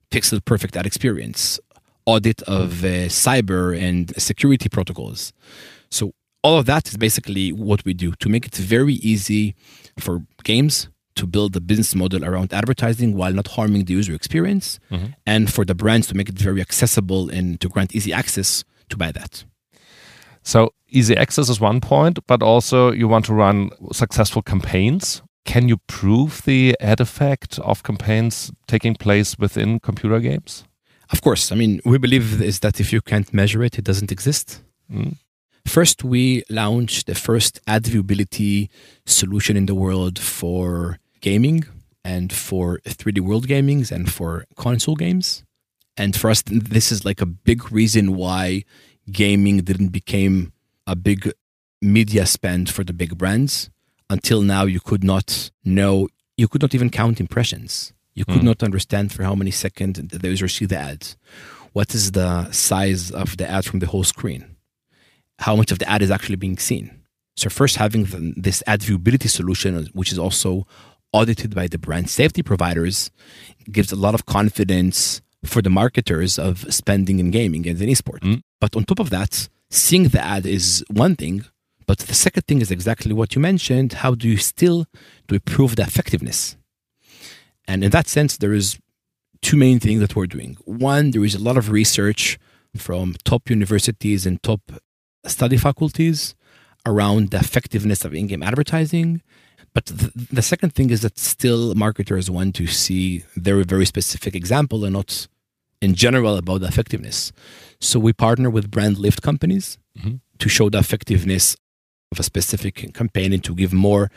pixel 0.09 0.43
perfect 0.43 0.75
ad 0.75 0.85
experience, 0.85 1.59
audit 2.05 2.41
of 2.43 2.83
uh, 2.83 3.07
cyber 3.07 3.77
and 3.79 4.13
security 4.21 4.69
protocols. 4.69 5.33
So 5.89 6.13
all 6.43 6.57
of 6.57 6.65
that 6.67 6.87
is 6.87 6.97
basically 6.97 7.51
what 7.51 7.83
we 7.85 7.93
do 7.93 8.13
to 8.19 8.29
make 8.29 8.45
it 8.45 8.55
very 8.55 8.95
easy 8.95 9.55
for 9.99 10.23
games 10.43 10.89
to 11.15 11.25
build 11.25 11.55
a 11.55 11.61
business 11.61 11.95
model 11.95 12.23
around 12.25 12.53
advertising 12.53 13.15
while 13.15 13.33
not 13.33 13.47
harming 13.49 13.85
the 13.85 13.93
user 13.93 14.13
experience 14.13 14.79
mm-hmm. 14.91 15.07
and 15.25 15.51
for 15.51 15.65
the 15.65 15.75
brands 15.75 16.07
to 16.07 16.15
make 16.15 16.29
it 16.29 16.37
very 16.37 16.61
accessible 16.61 17.29
and 17.29 17.59
to 17.61 17.69
grant 17.69 17.95
easy 17.95 18.13
access 18.13 18.63
to 18.89 18.97
buy 18.97 19.11
that. 19.11 19.45
So 20.43 20.73
easy 20.89 21.17
access 21.17 21.49
is 21.49 21.59
one 21.59 21.81
point, 21.81 22.19
but 22.27 22.43
also 22.43 22.91
you 22.91 23.07
want 23.07 23.25
to 23.25 23.33
run 23.33 23.71
successful 23.91 24.41
campaigns. 24.41 25.21
Can 25.45 25.69
you 25.69 25.77
prove 25.87 26.41
the 26.43 26.75
ad 26.79 26.99
effect 26.99 27.59
of 27.59 27.83
campaigns 27.83 28.51
taking 28.67 28.95
place 28.95 29.37
within 29.37 29.79
computer 29.79 30.19
games? 30.19 30.65
Of 31.11 31.21
course. 31.21 31.51
I 31.51 31.55
mean, 31.55 31.81
we 31.85 31.97
believe 31.97 32.41
is 32.41 32.59
that 32.59 32.79
if 32.79 32.91
you 32.91 33.01
can't 33.01 33.31
measure 33.33 33.63
it, 33.63 33.77
it 33.77 33.85
doesn't 33.85 34.11
exist. 34.11 34.61
Mm. 34.91 35.17
First, 35.65 36.03
we 36.03 36.43
launched 36.49 37.07
the 37.07 37.15
first 37.15 37.59
ad 37.67 37.83
viewability 37.83 38.69
solution 39.05 39.57
in 39.57 39.65
the 39.65 39.75
world 39.75 40.19
for 40.19 40.99
gaming 41.29 41.59
and 42.13 42.27
for 42.45 42.65
3D 42.97 43.19
world 43.27 43.45
gamings 43.53 43.87
and 43.95 44.05
for 44.17 44.31
console 44.65 44.97
games. 45.05 45.27
And 45.97 46.11
for 46.19 46.29
us, 46.33 46.41
this 46.45 46.87
is 46.93 46.99
like 47.09 47.21
a 47.21 47.31
big 47.49 47.59
reason 47.79 48.05
why 48.23 48.43
gaming 49.21 49.57
didn't 49.69 49.91
become 49.99 50.35
a 50.93 50.95
big 50.95 51.21
media 51.81 52.25
spend 52.37 52.63
for 52.75 52.83
the 52.83 52.93
big 53.01 53.11
brands. 53.21 53.69
Until 54.15 54.41
now, 54.55 54.63
you 54.75 54.81
could 54.89 55.03
not 55.03 55.27
know, 55.77 55.95
you 56.37 56.47
could 56.47 56.63
not 56.65 56.75
even 56.75 56.89
count 56.89 57.19
impressions. 57.19 57.93
You 58.13 58.25
could 58.25 58.43
mm. 58.43 58.49
not 58.51 58.63
understand 58.69 59.11
for 59.13 59.23
how 59.23 59.35
many 59.41 59.51
seconds 59.51 59.99
the 59.99 60.29
user 60.35 60.47
see 60.47 60.65
the 60.65 60.77
ads. 60.77 61.17
What 61.73 61.89
is 61.97 62.11
the 62.19 62.51
size 62.51 63.11
of 63.11 63.37
the 63.39 63.47
ad 63.49 63.65
from 63.65 63.79
the 63.79 63.87
whole 63.87 64.05
screen? 64.15 64.55
how 65.39 65.55
much 65.55 65.71
of 65.71 65.79
the 65.79 65.89
ad 65.89 66.01
is 66.01 66.11
actually 66.11 66.35
being 66.35 66.57
seen. 66.57 67.01
So 67.35 67.49
first 67.49 67.75
having 67.75 68.05
this 68.37 68.63
ad 68.65 68.81
viewability 68.81 69.29
solution, 69.29 69.87
which 69.93 70.11
is 70.11 70.19
also 70.19 70.65
audited 71.17 71.51
by 71.59 71.67
the 71.67 71.79
brand 71.85 72.07
safety 72.09 72.43
providers, 72.51 73.11
gives 73.71 73.91
a 73.91 74.01
lot 74.05 74.13
of 74.17 74.25
confidence 74.37 75.21
for 75.51 75.61
the 75.61 75.69
marketers 75.81 76.37
of 76.47 76.53
spending 76.73 77.17
in 77.23 77.29
gaming 77.31 77.63
and 77.69 77.81
in 77.81 77.89
esports. 77.89 78.25
Mm. 78.29 78.41
But 78.61 78.75
on 78.75 78.83
top 78.83 78.99
of 78.99 79.09
that, 79.11 79.33
seeing 79.69 80.05
the 80.09 80.23
ad 80.35 80.45
is 80.45 80.83
one 81.03 81.15
thing, 81.15 81.45
but 81.87 81.99
the 81.99 82.13
second 82.25 82.43
thing 82.47 82.61
is 82.61 82.71
exactly 82.71 83.13
what 83.13 83.35
you 83.35 83.41
mentioned. 83.41 83.89
How 84.03 84.15
do 84.15 84.27
you 84.27 84.37
still 84.37 84.85
to 85.27 85.35
improve 85.35 85.75
the 85.75 85.83
effectiveness? 85.83 86.57
And 87.67 87.83
in 87.83 87.91
that 87.91 88.07
sense, 88.07 88.37
there 88.37 88.53
is 88.53 88.77
two 89.41 89.57
main 89.57 89.79
things 89.79 89.99
that 90.01 90.15
we're 90.15 90.33
doing. 90.37 90.57
One, 90.65 91.11
there 91.11 91.23
is 91.23 91.35
a 91.35 91.43
lot 91.47 91.57
of 91.57 91.69
research 91.69 92.39
from 92.75 93.15
top 93.23 93.49
universities 93.49 94.25
and 94.25 94.41
top 94.41 94.61
study 95.25 95.57
faculties 95.57 96.35
around 96.85 97.31
the 97.31 97.37
effectiveness 97.37 98.03
of 98.05 98.13
in-game 98.13 98.43
advertising. 98.43 99.21
But 99.75 99.85
the, 99.87 100.11
the 100.31 100.41
second 100.41 100.73
thing 100.73 100.89
is 100.89 101.01
that 101.01 101.19
still 101.19 101.75
marketers 101.75 102.31
want 102.31 102.55
to 102.55 102.65
see 102.65 103.25
very, 103.35 103.63
very 103.63 103.85
specific 103.85 104.33
example 104.33 104.85
and 104.85 104.93
not 104.93 105.27
in 105.81 105.93
general 105.93 106.37
about 106.37 106.61
the 106.61 106.67
effectiveness. 106.67 107.33
So 107.81 107.99
we 107.99 108.13
partner 108.13 108.49
with 108.49 108.71
brand 108.71 108.97
lift 108.97 109.21
companies 109.21 109.77
mm-hmm. 109.99 110.15
to 110.39 110.49
show 110.49 110.69
the 110.69 110.79
effectiveness 110.79 111.57
of 112.11 112.19
a 112.21 112.23
specific 112.23 112.93
campaign 112.93 113.33
and 113.33 113.43
to 113.43 113.53
give 113.53 113.73
more 113.73 114.09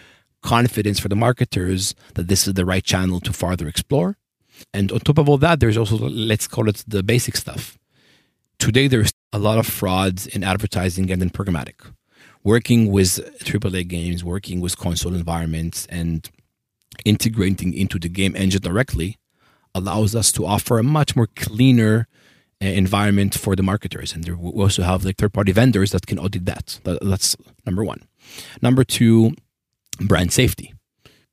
confidence 0.42 1.00
for 1.00 1.08
the 1.08 1.16
marketers 1.16 1.96
that 2.14 2.28
this 2.28 2.46
is 2.46 2.54
the 2.54 2.64
right 2.64 2.84
channel 2.84 3.18
to 3.20 3.32
further 3.32 3.66
explore. 3.66 4.16
And 4.72 4.92
on 4.92 5.00
top 5.00 5.18
of 5.18 5.28
all 5.28 5.38
that, 5.38 5.58
there's 5.58 5.76
also, 5.76 5.96
let's 5.96 6.46
call 6.46 6.68
it 6.68 6.84
the 6.86 7.02
basic 7.02 7.36
stuff. 7.36 7.76
Today, 8.60 8.86
there's 8.86 9.12
a 9.32 9.38
lot 9.38 9.58
of 9.58 9.66
frauds 9.66 10.26
in 10.26 10.44
advertising 10.44 11.10
and 11.10 11.20
in 11.20 11.30
programmatic. 11.30 11.92
Working 12.44 12.90
with 12.90 13.18
AAA 13.44 13.88
games, 13.88 14.24
working 14.24 14.60
with 14.60 14.78
console 14.78 15.14
environments, 15.14 15.86
and 15.86 16.28
integrating 17.04 17.74
into 17.74 17.98
the 17.98 18.08
game 18.08 18.34
engine 18.36 18.62
directly 18.62 19.18
allows 19.74 20.14
us 20.14 20.32
to 20.32 20.46
offer 20.46 20.78
a 20.78 20.82
much 20.82 21.14
more 21.14 21.28
cleaner 21.36 22.08
uh, 22.62 22.66
environment 22.66 23.34
for 23.34 23.54
the 23.54 23.62
marketers. 23.62 24.12
And 24.12 24.26
we 24.26 24.62
also 24.62 24.82
have 24.82 25.04
like 25.04 25.16
third 25.16 25.32
party 25.32 25.52
vendors 25.52 25.92
that 25.92 26.06
can 26.06 26.18
audit 26.18 26.44
that. 26.46 26.80
That's 26.84 27.36
number 27.64 27.84
one. 27.84 28.02
Number 28.62 28.84
two, 28.84 29.34
brand 30.00 30.32
safety. 30.32 30.74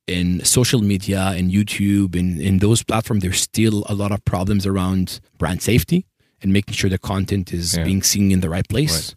In 0.06 0.44
social 0.44 0.82
media 0.82 1.32
and 1.34 1.50
YouTube, 1.50 2.14
in, 2.14 2.40
in 2.40 2.58
those 2.58 2.84
platforms, 2.84 3.22
there's 3.22 3.40
still 3.40 3.84
a 3.88 3.94
lot 3.94 4.12
of 4.12 4.24
problems 4.24 4.64
around 4.64 5.18
brand 5.36 5.62
safety 5.62 6.06
and 6.40 6.52
making 6.52 6.74
sure 6.74 6.88
the 6.88 6.98
content 6.98 7.52
is 7.52 7.76
yeah. 7.76 7.82
being 7.82 8.02
seen 8.02 8.30
in 8.30 8.40
the 8.40 8.48
right 8.48 8.68
place. 8.68 9.08
Right. 9.08 9.14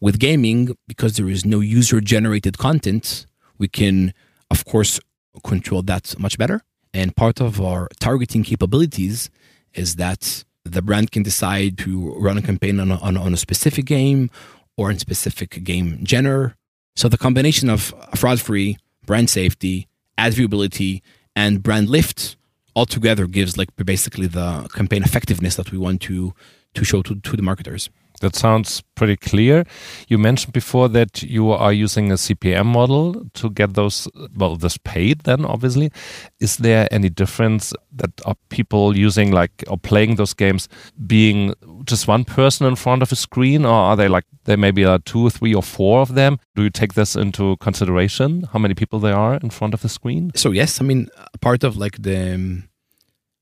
With 0.00 0.18
gaming, 0.18 0.76
because 0.88 1.16
there 1.16 1.28
is 1.28 1.44
no 1.44 1.60
user 1.60 2.00
generated 2.00 2.56
content, 2.58 3.26
we 3.58 3.68
can, 3.68 4.14
of 4.50 4.64
course, 4.64 4.98
control 5.44 5.82
that 5.82 6.18
much 6.18 6.38
better. 6.38 6.62
And 6.92 7.14
part 7.14 7.40
of 7.40 7.60
our 7.60 7.88
targeting 8.00 8.42
capabilities 8.42 9.30
is 9.74 9.96
that 9.96 10.44
the 10.64 10.82
brand 10.82 11.12
can 11.12 11.22
decide 11.22 11.78
to 11.78 12.14
run 12.18 12.38
a 12.38 12.42
campaign 12.42 12.80
on 12.80 12.90
a, 12.90 12.96
on, 12.96 13.16
on 13.16 13.34
a 13.34 13.36
specific 13.36 13.84
game 13.84 14.30
or 14.76 14.90
in 14.90 14.98
specific 14.98 15.62
game 15.62 16.04
genre. 16.06 16.56
So 16.96 17.08
the 17.08 17.18
combination 17.18 17.70
of 17.70 17.94
fraud 18.14 18.40
free, 18.40 18.78
brand 19.06 19.30
safety, 19.30 19.88
ad 20.18 20.32
viewability, 20.32 21.02
and 21.36 21.62
brand 21.62 21.88
lift 21.88 22.36
altogether 22.74 23.26
gives 23.26 23.56
like 23.56 23.68
basically 23.76 24.26
the 24.26 24.68
campaign 24.74 25.02
effectiveness 25.02 25.56
that 25.56 25.70
we 25.72 25.78
want 25.78 26.00
to 26.02 26.34
to 26.74 26.84
show 26.84 27.02
to, 27.02 27.16
to 27.20 27.36
the 27.36 27.42
marketers. 27.42 27.90
That 28.20 28.36
sounds 28.36 28.82
pretty 28.94 29.16
clear. 29.16 29.64
You 30.08 30.18
mentioned 30.18 30.52
before 30.52 30.88
that 30.90 31.22
you 31.22 31.50
are 31.50 31.72
using 31.72 32.12
a 32.12 32.16
CPM 32.16 32.66
model 32.66 33.24
to 33.34 33.50
get 33.50 33.74
those, 33.74 34.08
well, 34.36 34.56
this 34.56 34.76
paid 34.76 35.20
then, 35.20 35.44
obviously. 35.44 35.90
Is 36.38 36.58
there 36.58 36.86
any 36.90 37.08
difference 37.08 37.72
that 37.92 38.10
are 38.26 38.36
people 38.50 38.96
using 38.96 39.32
like 39.32 39.64
or 39.68 39.78
playing 39.78 40.16
those 40.16 40.34
games 40.34 40.68
being 41.06 41.54
just 41.84 42.06
one 42.08 42.24
person 42.24 42.66
in 42.66 42.76
front 42.76 43.02
of 43.02 43.10
a 43.10 43.16
screen, 43.16 43.64
or 43.64 43.72
are 43.72 43.96
they 43.96 44.08
like, 44.08 44.24
there 44.44 44.58
maybe 44.58 44.84
are 44.84 44.98
two, 44.98 45.30
three, 45.30 45.54
or 45.54 45.62
four 45.62 46.00
of 46.00 46.14
them? 46.14 46.38
Do 46.54 46.62
you 46.62 46.70
take 46.70 46.92
this 46.94 47.16
into 47.16 47.56
consideration, 47.56 48.48
how 48.52 48.58
many 48.58 48.74
people 48.74 48.98
there 48.98 49.16
are 49.16 49.36
in 49.36 49.50
front 49.50 49.72
of 49.72 49.80
the 49.80 49.88
screen? 49.88 50.30
So, 50.34 50.50
yes, 50.50 50.80
I 50.80 50.84
mean, 50.84 51.08
part 51.40 51.64
of 51.64 51.78
like 51.78 52.02
the 52.02 52.34
um, 52.34 52.68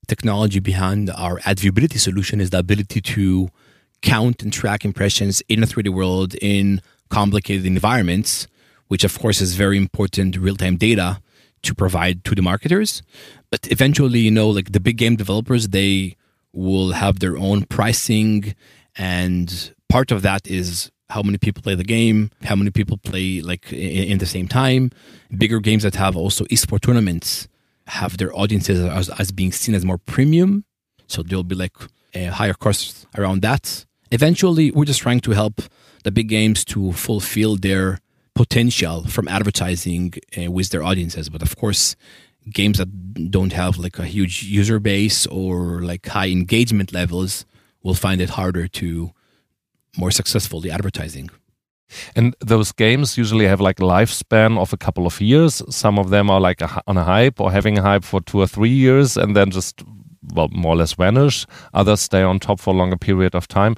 technology 0.07 0.61
behind 0.61 1.11
our 1.11 1.41
ad 1.45 1.59
viewability 1.59 1.99
solution 1.99 2.41
is 2.41 2.51
the 2.51 2.59
ability 2.59 3.01
to 3.01 3.49
count 4.02 4.42
and 4.42 4.52
track 4.52 4.84
impressions 4.84 5.42
in 5.48 5.62
a 5.62 5.66
3D 5.66 5.88
world 5.88 6.34
in 6.40 6.80
complicated 7.11 7.66
environments, 7.66 8.46
which 8.88 9.04
of 9.04 9.18
course 9.18 9.40
is 9.40 9.54
very 9.54 9.76
important 9.76 10.37
real 10.37 10.56
time 10.56 10.76
data 10.76 11.20
to 11.62 11.74
provide 11.74 12.24
to 12.24 12.34
the 12.34 12.42
marketers. 12.42 13.02
But 13.50 13.70
eventually, 13.70 14.20
you 14.20 14.30
know, 14.30 14.48
like 14.48 14.72
the 14.72 14.80
big 14.80 14.96
game 14.96 15.16
developers, 15.16 15.68
they 15.68 16.16
will 16.52 16.92
have 16.92 17.20
their 17.20 17.37
own 17.37 17.64
pricing. 17.64 18.54
And 18.96 19.74
part 19.88 20.11
of 20.11 20.22
that 20.22 20.46
is 20.46 20.90
how 21.11 21.22
many 21.22 21.38
people 21.38 21.62
play 21.62 21.74
the 21.74 21.84
game, 21.84 22.30
how 22.44 22.56
many 22.56 22.70
people 22.70 22.98
play 22.98 23.40
like 23.40 23.72
in, 23.72 24.18
the 24.18 24.26
same 24.26 24.46
time. 24.46 24.90
Bigger 25.37 25.61
games 25.61 25.82
that 25.82 25.94
have 25.94 26.16
also 26.16 26.44
esport 26.46 26.82
tournaments 26.82 27.48
have 27.87 28.18
their 28.18 28.37
audiences 28.37 28.80
as, 28.80 29.08
as 29.18 29.32
being 29.32 29.52
seen 29.52 29.74
as 29.74 29.84
more 29.84 29.98
premium. 29.98 30.64
So 31.06 31.22
there'll 31.22 31.44
be 31.44 31.54
like 31.54 31.74
a 32.14 32.26
higher 32.26 32.54
cost 32.54 33.06
around 33.16 33.40
that. 33.42 33.87
Eventually, 34.11 34.71
we're 34.71 34.85
just 34.85 35.01
trying 35.01 35.21
to 35.21 35.33
help 35.33 35.62
the 36.05 36.11
big 36.11 36.29
games 36.29 36.64
to 36.66 36.92
fulfill 36.92 37.57
their 37.57 37.99
potential 38.35 39.05
from 39.09 39.29
advertising 39.29 40.14
uh, 40.37 40.51
with 40.51 40.71
their 40.71 40.83
audiences. 40.83 41.29
But 41.29 41.42
of 41.42 41.57
course, 41.57 41.97
games 42.51 42.79
that 42.79 43.31
don't 43.31 43.53
have 43.53 43.79
like 43.79 43.99
a 43.99 44.05
huge 44.05 44.44
user 44.44 44.79
base 44.79 45.27
or 45.27 45.83
like 45.83 46.07
high 46.07 46.29
engagement 46.29 46.92
levels 46.92 47.44
will 47.83 47.94
find 47.94 48.21
it 48.21 48.31
harder 48.31 48.68
to 48.68 49.12
more 49.97 50.11
successfully 50.11 50.71
advertising. 50.71 51.31
And 52.14 52.37
those 52.40 52.73
games 52.73 53.16
usually 53.16 53.47
have 53.47 53.61
like 53.61 53.81
a 53.81 53.85
lifespan 53.85 54.59
of 54.59 54.73
a 54.73 54.77
couple 54.77 55.07
of 55.07 55.21
years. 55.21 55.62
Some 55.71 55.99
of 55.99 56.11
them 56.11 56.31
are 56.31 56.40
like 56.40 56.61
a, 56.61 56.83
on 56.87 56.97
a 56.97 57.05
hype 57.05 57.40
or 57.40 57.51
having 57.51 57.79
a 57.79 57.83
hype 57.83 58.05
for 58.05 58.21
two 58.21 58.40
or 58.40 58.47
three 58.47 58.71
years 58.71 59.16
and 59.16 59.35
then 59.35 59.51
just 59.51 59.83
well 60.35 60.49
more 60.53 60.75
or 60.75 60.77
less 60.77 60.95
vanish. 60.95 61.47
Others 61.75 62.01
stay 62.01 62.23
on 62.23 62.38
top 62.38 62.61
for 62.61 62.75
a 62.75 62.77
longer 62.77 62.97
period 62.97 63.35
of 63.35 63.49
time. 63.49 63.77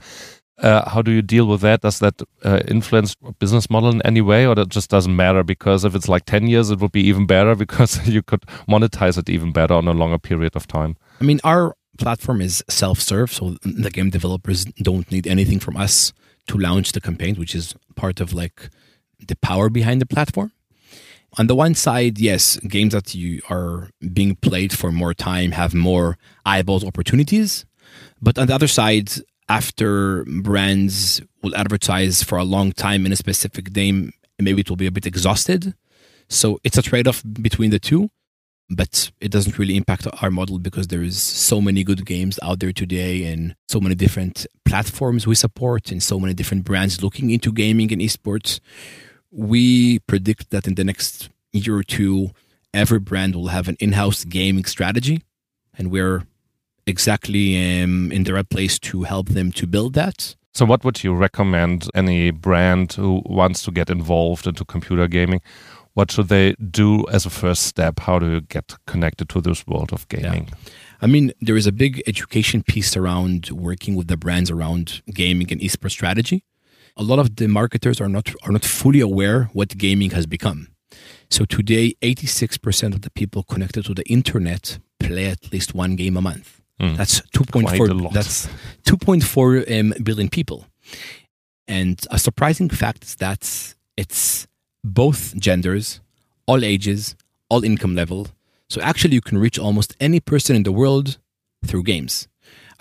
Uh, 0.58 0.88
how 0.90 1.00
do 1.00 1.10
you 1.10 1.22
deal 1.22 1.46
with 1.46 1.62
that? 1.62 1.80
Does 1.80 2.00
that 2.00 2.20
uh, 2.44 2.60
influence 2.68 3.14
business 3.38 3.70
model 3.70 3.90
in 3.90 4.02
any 4.02 4.20
way, 4.20 4.46
or 4.46 4.54
that 4.54 4.68
just 4.68 4.90
doesn't 4.90 5.16
matter? 5.16 5.42
Because 5.42 5.84
if 5.84 5.94
it's 5.94 6.08
like 6.08 6.26
ten 6.26 6.46
years, 6.46 6.70
it 6.70 6.80
would 6.80 6.92
be 6.92 7.06
even 7.06 7.26
better 7.26 7.54
because 7.64 8.06
you 8.06 8.22
could 8.22 8.42
monetize 8.68 9.16
it 9.16 9.30
even 9.30 9.52
better 9.52 9.74
on 9.74 9.88
a 9.88 9.92
longer 9.92 10.18
period 10.18 10.56
of 10.56 10.66
time. 10.66 10.96
I 11.20 11.24
mean, 11.24 11.40
our 11.44 11.74
platform 11.98 12.40
is 12.40 12.62
self-serve, 12.68 13.32
so 13.32 13.56
the 13.62 13.90
game 13.90 14.10
developers 14.10 14.64
don't 14.82 15.10
need 15.10 15.26
anything 15.26 15.60
from 15.60 15.76
us 15.76 16.12
to 16.48 16.58
launch 16.58 16.92
the 16.92 17.00
campaign, 17.00 17.36
which 17.36 17.54
is 17.54 17.74
part 17.96 18.20
of 18.20 18.32
like 18.32 18.68
the 19.26 19.36
power 19.36 19.70
behind 19.70 20.00
the 20.00 20.06
platform. 20.06 20.52
On 21.38 21.46
the 21.46 21.54
one 21.54 21.74
side, 21.74 22.18
yes, 22.18 22.56
games 22.58 22.92
that 22.92 23.14
you 23.14 23.40
are 23.48 23.90
being 24.12 24.34
played 24.36 24.76
for 24.76 24.90
more 24.90 25.14
time 25.14 25.52
have 25.52 25.74
more 25.74 26.18
eyeballs 26.44 26.84
opportunities. 26.84 27.64
But 28.20 28.38
on 28.38 28.48
the 28.48 28.54
other 28.54 28.66
side, 28.66 29.10
after 29.48 30.24
brands 30.24 31.22
will 31.42 31.54
advertise 31.56 32.22
for 32.22 32.38
a 32.38 32.44
long 32.44 32.72
time 32.72 33.06
in 33.06 33.12
a 33.12 33.16
specific 33.16 33.72
game, 33.72 34.12
maybe 34.38 34.60
it 34.60 34.68
will 34.68 34.76
be 34.76 34.86
a 34.86 34.92
bit 34.92 35.06
exhausted. 35.06 35.74
So 36.28 36.60
it's 36.64 36.78
a 36.78 36.82
trade 36.82 37.08
off 37.08 37.22
between 37.40 37.70
the 37.70 37.78
two, 37.78 38.10
but 38.68 39.10
it 39.20 39.30
doesn't 39.30 39.58
really 39.58 39.76
impact 39.76 40.06
our 40.22 40.30
model 40.30 40.58
because 40.58 40.88
there 40.88 41.02
is 41.02 41.20
so 41.20 41.60
many 41.60 41.82
good 41.82 42.06
games 42.06 42.38
out 42.42 42.60
there 42.60 42.72
today 42.72 43.24
and 43.24 43.56
so 43.68 43.80
many 43.80 43.94
different 43.94 44.46
platforms 44.64 45.26
we 45.26 45.34
support 45.34 45.90
and 45.90 46.02
so 46.02 46.20
many 46.20 46.34
different 46.34 46.64
brands 46.64 47.02
looking 47.02 47.30
into 47.30 47.52
gaming 47.52 47.92
and 47.92 48.00
esports. 48.00 48.60
We 49.30 50.00
predict 50.00 50.50
that 50.50 50.66
in 50.66 50.74
the 50.74 50.84
next 50.84 51.30
year 51.52 51.76
or 51.76 51.82
two, 51.82 52.30
every 52.74 52.98
brand 52.98 53.34
will 53.34 53.48
have 53.48 53.68
an 53.68 53.76
in-house 53.80 54.24
gaming 54.24 54.64
strategy 54.64 55.22
and 55.74 55.90
we're 55.90 56.24
exactly 56.86 57.82
um, 57.82 58.12
in 58.12 58.24
the 58.24 58.34
right 58.34 58.48
place 58.48 58.78
to 58.78 59.02
help 59.02 59.28
them 59.28 59.52
to 59.52 59.66
build 59.66 59.94
that. 59.94 60.36
So, 60.52 60.64
what 60.64 60.84
would 60.84 61.02
you 61.04 61.14
recommend 61.14 61.88
any 61.94 62.30
brand 62.32 62.92
who 62.92 63.22
wants 63.24 63.62
to 63.62 63.70
get 63.70 63.88
involved 63.88 64.46
into 64.46 64.64
computer 64.64 65.06
gaming? 65.06 65.40
What 65.94 66.10
should 66.10 66.28
they 66.28 66.54
do 66.70 67.06
as 67.08 67.26
a 67.26 67.30
first 67.30 67.62
step? 67.62 68.00
How 68.00 68.18
do 68.18 68.30
you 68.30 68.40
get 68.40 68.76
connected 68.86 69.28
to 69.30 69.40
this 69.40 69.66
world 69.66 69.92
of 69.92 70.08
gaming? 70.08 70.48
Yeah. 70.48 70.70
I 71.02 71.06
mean, 71.06 71.32
there 71.40 71.56
is 71.56 71.66
a 71.66 71.72
big 71.72 72.02
education 72.06 72.62
piece 72.62 72.96
around 72.96 73.50
working 73.50 73.94
with 73.94 74.08
the 74.08 74.16
brands 74.16 74.50
around 74.50 75.02
gaming 75.12 75.50
and 75.50 75.60
esports 75.60 75.92
strategy. 75.92 76.44
A 76.96 77.02
lot 77.02 77.18
of 77.18 77.36
the 77.36 77.48
marketers 77.48 78.00
are 78.00 78.08
not 78.08 78.34
are 78.44 78.52
not 78.52 78.64
fully 78.64 79.00
aware 79.00 79.50
what 79.52 79.76
gaming 79.76 80.10
has 80.10 80.26
become. 80.26 80.68
So 81.30 81.44
today, 81.44 81.94
86% 82.02 82.94
of 82.94 83.02
the 83.02 83.10
people 83.10 83.44
connected 83.44 83.84
to 83.84 83.94
the 83.94 84.06
internet 84.08 84.78
play 84.98 85.26
at 85.26 85.52
least 85.52 85.74
one 85.74 85.94
game 85.94 86.16
a 86.16 86.20
month. 86.20 86.60
Mm. 86.80 86.96
That's 86.96 87.20
2.4 87.32 88.12
that's 88.12 88.48
2.4 88.84 89.80
um, 89.80 89.94
billion 90.02 90.28
people. 90.28 90.66
And 91.68 92.04
a 92.10 92.18
surprising 92.18 92.68
fact 92.68 93.04
is 93.04 93.16
that 93.16 93.74
it's 93.96 94.48
both 94.82 95.36
genders, 95.36 96.00
all 96.46 96.64
ages, 96.64 97.14
all 97.48 97.62
income 97.64 97.94
level. 97.94 98.28
So 98.68 98.80
actually 98.80 99.14
you 99.14 99.20
can 99.20 99.38
reach 99.38 99.58
almost 99.58 99.94
any 100.00 100.20
person 100.20 100.56
in 100.56 100.64
the 100.64 100.72
world 100.72 101.18
through 101.64 101.84
games. 101.84 102.28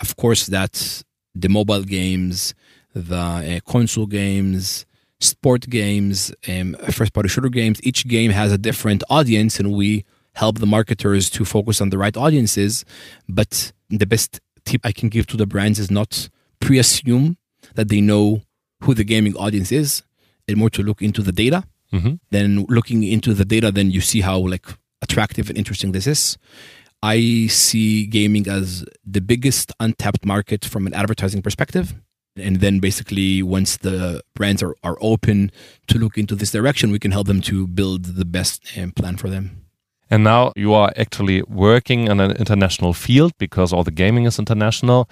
Of 0.00 0.16
course 0.16 0.46
that's 0.46 1.04
the 1.34 1.48
mobile 1.48 1.84
games, 1.84 2.54
the 2.94 3.16
uh, 3.16 3.70
console 3.70 4.06
games, 4.06 4.86
sport 5.20 5.68
games, 5.68 6.32
um, 6.48 6.76
first 6.90 7.12
party 7.12 7.28
shooter 7.28 7.48
games. 7.48 7.80
Each 7.82 8.06
game 8.06 8.30
has 8.30 8.52
a 8.52 8.58
different 8.58 9.04
audience 9.10 9.60
and 9.60 9.72
we 9.72 10.04
help 10.34 10.58
the 10.58 10.66
marketers 10.66 11.28
to 11.30 11.44
focus 11.44 11.80
on 11.80 11.90
the 11.90 11.98
right 11.98 12.16
audiences. 12.16 12.84
But 13.28 13.72
the 13.88 14.06
best 14.06 14.40
tip 14.64 14.80
I 14.84 14.92
can 14.92 15.08
give 15.08 15.26
to 15.28 15.36
the 15.36 15.46
brands 15.46 15.78
is 15.78 15.90
not 15.90 16.28
pre 16.60 16.78
assume 16.78 17.36
that 17.74 17.88
they 17.88 18.00
know 18.00 18.42
who 18.82 18.94
the 18.94 19.04
gaming 19.04 19.36
audience 19.36 19.70
is, 19.70 20.02
and 20.48 20.56
more 20.56 20.70
to 20.70 20.82
look 20.82 21.02
into 21.02 21.22
the 21.22 21.32
data. 21.32 21.64
Mm-hmm. 21.92 22.14
Then 22.30 22.64
looking 22.68 23.02
into 23.02 23.34
the 23.34 23.44
data, 23.44 23.70
then 23.70 23.90
you 23.90 24.00
see 24.00 24.20
how 24.20 24.38
like 24.38 24.66
attractive 25.02 25.48
and 25.48 25.58
interesting 25.58 25.92
this 25.92 26.06
is. 26.06 26.38
I 27.02 27.46
see 27.48 28.06
gaming 28.06 28.46
as 28.48 28.84
the 29.04 29.20
biggest 29.20 29.72
untapped 29.80 30.24
market 30.24 30.64
from 30.64 30.86
an 30.86 30.94
advertising 30.94 31.42
perspective. 31.42 31.94
And 32.36 32.60
then 32.60 32.78
basically, 32.78 33.42
once 33.42 33.76
the 33.76 34.22
brands 34.34 34.62
are, 34.62 34.74
are 34.82 34.96
open 35.00 35.50
to 35.88 35.98
look 35.98 36.16
into 36.16 36.34
this 36.34 36.52
direction, 36.52 36.90
we 36.90 36.98
can 36.98 37.10
help 37.10 37.26
them 37.26 37.40
to 37.42 37.66
build 37.66 38.04
the 38.04 38.24
best 38.24 38.62
um, 38.78 38.92
plan 38.92 39.16
for 39.16 39.28
them. 39.28 39.60
And 40.10 40.24
now 40.24 40.52
you 40.56 40.74
are 40.74 40.92
actually 40.96 41.42
working 41.42 42.08
in 42.08 42.20
an 42.20 42.32
international 42.32 42.92
field 42.92 43.32
because 43.38 43.72
all 43.72 43.84
the 43.84 43.92
gaming 43.92 44.24
is 44.24 44.38
international. 44.38 45.08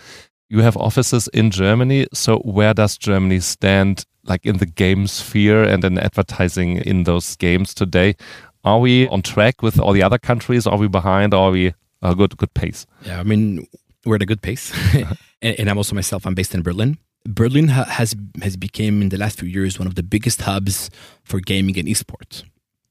You 0.48 0.61
have 0.61 0.76
offices 0.76 1.28
in 1.28 1.50
Germany. 1.50 2.07
So 2.12 2.38
where 2.38 2.74
does 2.74 2.98
Germany 2.98 3.40
stand 3.40 4.04
like 4.24 4.44
in 4.44 4.59
the 4.59 4.66
game 4.66 5.07
sphere 5.07 5.62
and 5.62 5.85
in 5.85 5.98
advertising 5.98 6.78
in 6.78 7.04
those 7.04 7.37
games 7.37 7.74
today? 7.74 8.16
Are 8.64 8.81
we 8.81 9.07
on 9.09 9.22
track 9.22 9.62
with 9.62 9.78
all 9.78 9.92
the 9.92 10.02
other 10.02 10.18
countries? 10.18 10.66
Are 10.66 10.76
we 10.76 10.88
behind? 10.88 11.33
Are 11.33 11.50
we 11.50 11.74
a 12.02 12.14
good 12.14 12.37
good 12.37 12.52
pace? 12.54 12.87
Yeah, 13.04 13.20
I 13.20 13.22
mean 13.22 13.66
we're 14.04 14.16
at 14.16 14.22
a 14.22 14.26
good 14.26 14.42
pace. 14.42 14.72
and, 15.42 15.61
and, 15.61 15.70
I'm 15.70 15.76
also 15.76 15.94
myself. 15.94 16.26
I'm 16.26 16.35
based 16.35 16.54
in 16.54 16.62
Berlin. 16.62 16.98
Berlin 17.28 17.68
ha 17.68 17.84
has 17.84 18.16
has 18.42 18.56
become 18.56 19.02
in 19.02 19.08
the 19.10 19.18
last 19.18 19.38
few 19.38 19.48
years 19.48 19.78
one 19.78 19.86
of 19.86 19.94
the 19.94 20.02
biggest 20.02 20.42
hubs 20.42 20.90
for 21.22 21.40
gaming 21.40 21.78
and 21.78 21.86
esports 21.86 22.42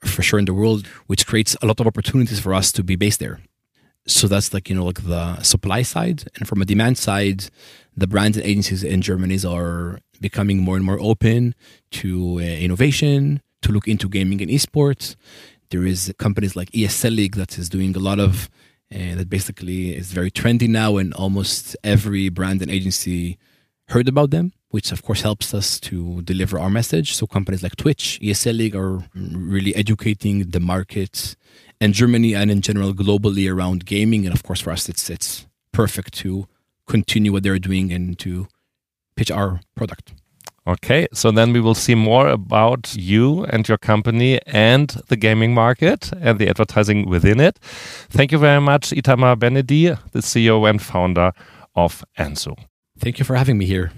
for 0.04 0.22
sure 0.22 0.40
in 0.40 0.46
the 0.46 0.54
world, 0.54 0.86
which 1.08 1.26
creates 1.26 1.56
a 1.62 1.66
lot 1.66 1.80
of 1.80 1.88
opportunities 1.88 2.40
for 2.40 2.54
us 2.54 2.72
to 2.72 2.84
be 2.84 2.96
based 2.96 3.20
there. 3.20 3.40
So 4.06 4.28
that's 4.28 4.54
like, 4.54 4.70
you 4.70 4.76
know, 4.76 4.86
like 4.86 5.04
the 5.04 5.42
supply 5.42 5.82
side. 5.82 6.30
And 6.36 6.48
from 6.48 6.62
a 6.62 6.66
demand 6.66 6.98
side, 6.98 7.46
the 7.96 8.08
brands 8.08 8.38
and 8.38 8.46
agencies 8.46 8.84
in 8.84 9.02
Germany 9.02 9.40
are 9.46 10.00
becoming 10.22 10.60
more 10.60 10.76
and 10.78 10.86
more 10.86 11.00
open 11.02 11.56
to 11.92 12.38
uh, 12.40 12.42
innovation, 12.42 13.42
to 13.64 13.72
look 13.72 13.88
into 13.88 14.08
gaming 14.08 14.42
and 14.42 14.50
esports. 14.52 15.16
There 15.72 15.86
is 15.86 16.14
companies 16.18 16.56
like 16.56 16.72
ESL 16.72 17.16
League 17.16 17.36
that 17.36 17.58
is 17.58 17.70
doing 17.70 17.96
a 17.96 18.00
lot 18.00 18.20
of 18.20 18.50
uh, 18.94 19.16
that 19.16 19.30
basically 19.30 19.94
is 19.94 20.14
very 20.14 20.32
trendy 20.32 20.70
now, 20.70 20.96
and 20.96 21.14
almost 21.16 21.76
every 21.84 22.30
brand 22.30 22.62
and 22.62 22.72
agency 22.72 23.38
heard 23.90 24.08
about 24.08 24.32
them 24.32 24.54
which 24.70 24.92
of 24.92 25.02
course 25.04 25.22
helps 25.22 25.54
us 25.54 25.80
to 25.80 26.22
deliver 26.24 26.60
our 26.60 26.70
message. 26.70 27.16
So 27.16 27.26
companies 27.26 27.64
like 27.64 27.76
Twitch, 27.76 28.20
ESL 28.22 28.58
League 28.58 28.76
are 28.76 29.04
really 29.16 29.76
educating 29.76 30.50
the 30.50 30.60
market 30.60 31.36
and 31.80 31.94
Germany 31.94 32.36
and 32.36 32.52
in 32.52 32.62
general 32.62 32.94
globally 32.94 33.52
around 33.52 33.86
gaming. 33.86 34.26
And 34.26 34.34
of 34.34 34.44
course 34.44 34.62
for 34.62 34.72
us 34.72 34.90
it's 34.90 35.10
it's 35.10 35.48
perfect 35.72 36.14
to 36.16 36.48
continue 36.88 37.32
what 37.32 37.44
they're 37.44 37.60
doing 37.60 37.92
and 37.92 38.18
to 38.20 38.48
pitch 39.16 39.32
our 39.32 39.62
product. 39.76 40.14
Okay, 40.66 41.08
so 41.14 41.32
then 41.32 41.54
we 41.54 41.62
will 41.62 41.76
see 41.76 41.96
more 41.96 42.28
about 42.28 42.94
you 42.94 43.46
and 43.46 43.66
your 43.70 43.78
company 43.78 44.42
and 44.46 44.90
the 45.08 45.16
gaming 45.16 45.54
market 45.54 46.12
and 46.20 46.40
the 46.40 46.50
advertising 46.50 47.08
within 47.08 47.40
it. 47.40 47.58
Thank 48.10 48.34
you 48.34 48.38
very 48.38 48.60
much, 48.60 48.90
Itamar 48.90 49.38
Benedy, 49.38 49.98
the 50.12 50.20
CEO 50.20 50.70
and 50.70 50.82
founder 50.82 51.32
of 51.74 52.04
Anzu. 52.20 52.58
Thank 53.00 53.20
you 53.20 53.26
for 53.26 53.36
having 53.36 53.58
me 53.58 53.66
here. 53.66 53.92